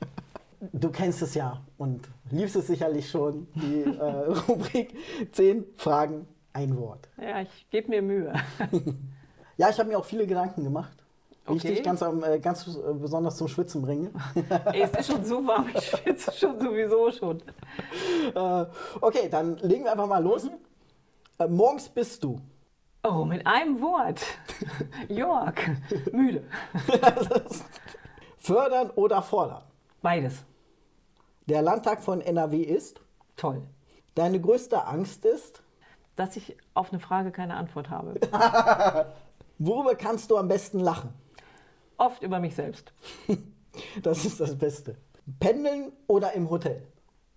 Du 0.73 0.91
kennst 0.91 1.23
es 1.23 1.35
ja 1.35 1.61
und 1.77 2.09
liebst 2.31 2.57
es 2.57 2.67
sicherlich 2.67 3.09
schon, 3.11 3.47
die 3.55 3.83
äh, 3.83 4.33
Rubrik 4.49 4.97
10 5.33 5.65
Fragen, 5.77 6.27
ein 6.53 6.77
Wort. 6.77 7.09
Ja, 7.21 7.43
ich 7.43 7.71
gebe 7.71 7.91
mir 7.91 8.03
Mühe. 8.03 8.33
ja, 9.57 9.69
ich 9.69 9.79
habe 9.79 9.89
mir 9.89 9.99
auch 9.99 10.05
viele 10.05 10.27
Gedanken 10.27 10.65
gemacht. 10.65 11.05
Okay. 11.49 11.69
ich 11.69 11.75
dich 11.77 11.83
ganz, 11.83 12.03
äh, 12.03 12.39
ganz 12.41 12.67
äh, 12.67 12.93
besonders 12.95 13.37
zum 13.37 13.49
Schwitzen 13.49 13.83
bringe. 13.83 14.11
Ey, 14.73 14.83
es 14.83 14.91
ist 14.93 15.13
schon 15.13 15.25
so 15.25 15.47
warm, 15.47 15.67
ich 15.75 15.85
schwitze 15.85 16.33
schon 16.33 16.61
sowieso 16.61 17.11
schon. 17.11 17.43
Äh, 18.35 18.67
okay, 19.01 19.29
dann 19.31 19.57
legen 19.59 19.85
wir 19.85 19.93
einfach 19.93 20.07
mal 20.07 20.23
los. 20.23 20.45
Mhm. 20.45 21.55
morgens 21.57 21.89
bist 21.89 22.23
du. 22.23 22.41
Oh, 23.03 23.25
mit 23.25 23.47
einem 23.47 23.81
Wort. 23.81 24.21
Jörg, 25.09 25.55
müde. 26.13 26.45
Fördern 28.39 28.91
oder 28.91 29.23
fordern? 29.23 29.63
Beides. 30.03 30.45
Der 31.47 31.63
Landtag 31.63 32.03
von 32.03 32.21
NRW 32.21 32.63
ist? 32.63 33.01
Toll. 33.37 33.63
Deine 34.15 34.41
größte 34.41 34.85
Angst 34.87 35.25
ist? 35.25 35.63
Dass 36.17 36.37
ich 36.37 36.57
auf 36.75 36.91
eine 36.93 37.01
Frage 37.01 37.31
keine 37.31 37.55
Antwort 37.55 37.89
habe. 37.89 38.19
Worüber 39.59 39.95
kannst 39.95 40.31
du 40.31 40.37
am 40.37 40.49
besten 40.49 40.81
lachen? 40.81 41.15
Oft 41.99 42.23
über 42.23 42.41
mich 42.41 42.55
selbst. 42.55 42.93
das 44.03 44.25
ist 44.25 44.41
das 44.41 44.57
Beste. 44.57 44.97
Pendeln 45.41 45.93
oder 46.07 46.33
im 46.33 46.49
Hotel? 46.49 46.83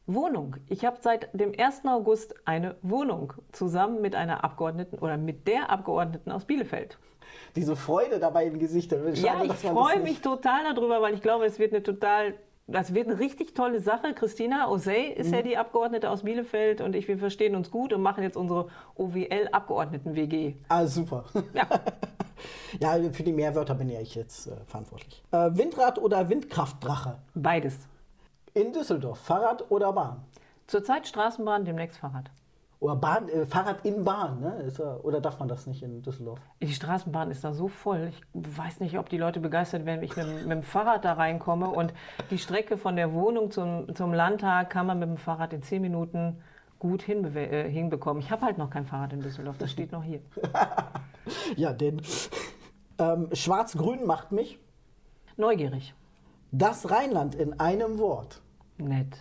Wohnung. 0.07 0.55
Ich 0.67 0.85
habe 0.85 0.97
seit 1.01 1.29
dem 1.37 1.53
1. 1.57 1.81
August 1.85 2.35
eine 2.45 2.75
Wohnung 2.81 3.33
zusammen 3.51 4.01
mit 4.01 4.15
einer 4.15 4.43
Abgeordneten 4.43 4.97
oder 4.99 5.17
mit 5.17 5.47
der 5.47 5.69
Abgeordneten 5.69 6.31
aus 6.31 6.45
Bielefeld. 6.45 6.97
Diese 7.55 7.75
Freude 7.75 8.19
dabei 8.19 8.45
im 8.45 8.59
Gesicht. 8.59 8.91
Schade, 8.91 9.13
ja, 9.15 9.43
ich 9.43 9.53
freue 9.53 9.99
mich 9.99 10.21
total 10.21 10.73
darüber, 10.73 11.01
weil 11.01 11.13
ich 11.13 11.21
glaube, 11.21 11.45
es 11.45 11.59
wird 11.59 11.73
eine 11.73 11.83
total 11.83 12.35
das 12.67 12.93
wird 12.93 13.07
eine 13.07 13.19
richtig 13.19 13.53
tolle 13.53 13.81
Sache. 13.81 14.13
Christina 14.13 14.69
Osei 14.69 15.07
ist 15.07 15.27
mhm. 15.27 15.33
ja 15.33 15.41
die 15.41 15.57
Abgeordnete 15.57 16.09
aus 16.09 16.23
Bielefeld 16.23 16.79
und 16.81 16.95
ich, 16.95 17.07
wir 17.07 17.17
verstehen 17.17 17.55
uns 17.55 17.69
gut 17.69 17.91
und 17.91 18.01
machen 18.01 18.23
jetzt 18.23 18.37
unsere 18.37 18.67
OWL-Abgeordneten-WG. 18.95 20.55
Ah, 20.69 20.85
super. 20.85 21.25
Ja. 21.53 21.67
ja, 22.79 22.97
für 23.11 23.23
die 23.23 23.33
Mehrwörter 23.33 23.75
bin 23.75 23.89
ja 23.89 23.99
ich 23.99 24.15
jetzt 24.15 24.47
äh, 24.47 24.51
verantwortlich. 24.65 25.23
Äh, 25.31 25.49
Windrad 25.51 25.99
oder 25.99 26.29
Windkraftdrache? 26.29 27.17
Beides. 27.33 27.77
In 28.53 28.73
Düsseldorf, 28.73 29.19
Fahrrad 29.19 29.69
oder 29.71 29.93
Bahn? 29.93 30.23
Zurzeit 30.67 31.07
Straßenbahn, 31.07 31.65
demnächst 31.65 31.97
Fahrrad. 31.97 32.31
Oder 32.81 32.95
Bahn, 32.95 33.29
äh, 33.29 33.45
Fahrrad 33.45 33.85
in 33.85 34.03
Bahn, 34.03 34.39
ne? 34.41 34.63
Ist, 34.65 34.79
äh, 34.79 34.83
oder 34.83 35.21
darf 35.21 35.37
man 35.39 35.47
das 35.47 35.67
nicht 35.67 35.83
in 35.83 36.01
Düsseldorf? 36.01 36.39
Die 36.61 36.73
Straßenbahn 36.73 37.29
ist 37.29 37.43
da 37.43 37.53
so 37.53 37.67
voll. 37.67 38.09
Ich 38.09 38.21
weiß 38.33 38.79
nicht, 38.79 38.97
ob 38.97 39.07
die 39.07 39.17
Leute 39.17 39.39
begeistert 39.39 39.85
werden, 39.85 40.01
wenn 40.01 40.07
ich 40.07 40.15
mit, 40.15 40.47
mit 40.47 40.51
dem 40.51 40.63
Fahrrad 40.63 41.05
da 41.05 41.13
reinkomme. 41.13 41.69
Und 41.69 41.93
die 42.31 42.39
Strecke 42.39 42.77
von 42.77 42.95
der 42.95 43.13
Wohnung 43.13 43.51
zum, 43.51 43.93
zum 43.95 44.13
Landtag 44.13 44.71
kann 44.71 44.87
man 44.87 44.97
mit 44.97 45.09
dem 45.09 45.17
Fahrrad 45.17 45.53
in 45.53 45.61
zehn 45.61 45.81
Minuten 45.81 46.41
gut 46.79 47.07
äh, 47.07 47.69
hinbekommen. 47.69 48.23
Ich 48.23 48.31
habe 48.31 48.43
halt 48.43 48.57
noch 48.57 48.71
kein 48.71 48.87
Fahrrad 48.87 49.13
in 49.13 49.21
Düsseldorf, 49.21 49.59
das 49.59 49.71
steht 49.71 49.91
noch 49.91 50.03
hier. 50.03 50.19
ja, 51.55 51.73
denn 51.73 52.01
ähm, 52.97 53.29
Schwarz-Grün 53.33 54.05
macht 54.05 54.31
mich 54.31 54.59
neugierig. 55.37 55.93
Das 56.51 56.89
Rheinland 56.91 57.35
in 57.35 57.59
einem 57.59 57.97
Wort. 57.97 58.41
Nett. 58.77 59.17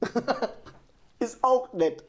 Ist 1.18 1.42
auch 1.42 1.72
nett. 1.72 2.04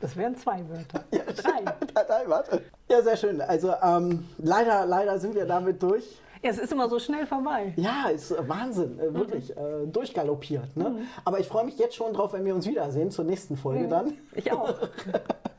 Das 0.00 0.16
wären 0.16 0.36
zwei 0.36 0.68
Wörter. 0.68 1.04
Ja, 1.12 1.22
drei. 1.24 2.02
drei 2.02 2.28
Wörter. 2.28 2.60
Ja, 2.88 3.02
sehr 3.02 3.16
schön. 3.16 3.40
Also 3.40 3.72
ähm, 3.82 4.28
leider, 4.38 4.86
leider 4.86 5.18
sind 5.18 5.34
wir 5.34 5.46
damit 5.46 5.82
durch. 5.82 6.04
Ja, 6.42 6.50
es 6.50 6.58
ist 6.58 6.72
immer 6.72 6.88
so 6.88 6.98
schnell 6.98 7.24
vorbei. 7.24 7.72
Ja, 7.76 8.08
ist 8.08 8.34
Wahnsinn, 8.48 8.98
äh, 8.98 9.14
wirklich. 9.14 9.54
Mhm. 9.54 9.62
Äh, 9.62 9.86
durchgaloppiert. 9.92 10.76
Ne? 10.76 10.90
Mhm. 10.90 11.06
Aber 11.24 11.38
ich 11.38 11.46
freue 11.46 11.64
mich 11.64 11.78
jetzt 11.78 11.94
schon 11.94 12.12
drauf, 12.12 12.32
wenn 12.32 12.44
wir 12.44 12.54
uns 12.54 12.66
wiedersehen 12.66 13.12
zur 13.12 13.24
nächsten 13.24 13.56
Folge 13.56 13.84
mhm. 13.84 13.90
dann. 13.90 14.12
Ich 14.34 14.50
auch. 14.52 14.74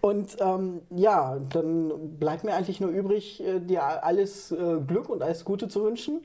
Und 0.00 0.36
ähm, 0.40 0.82
ja, 0.90 1.38
dann 1.52 2.18
bleibt 2.18 2.44
mir 2.44 2.54
eigentlich 2.54 2.80
nur 2.80 2.90
übrig, 2.90 3.42
äh, 3.42 3.60
dir 3.60 3.82
alles 4.04 4.52
äh, 4.52 4.78
Glück 4.86 5.08
und 5.08 5.22
alles 5.22 5.44
Gute 5.44 5.68
zu 5.68 5.84
wünschen. 5.84 6.22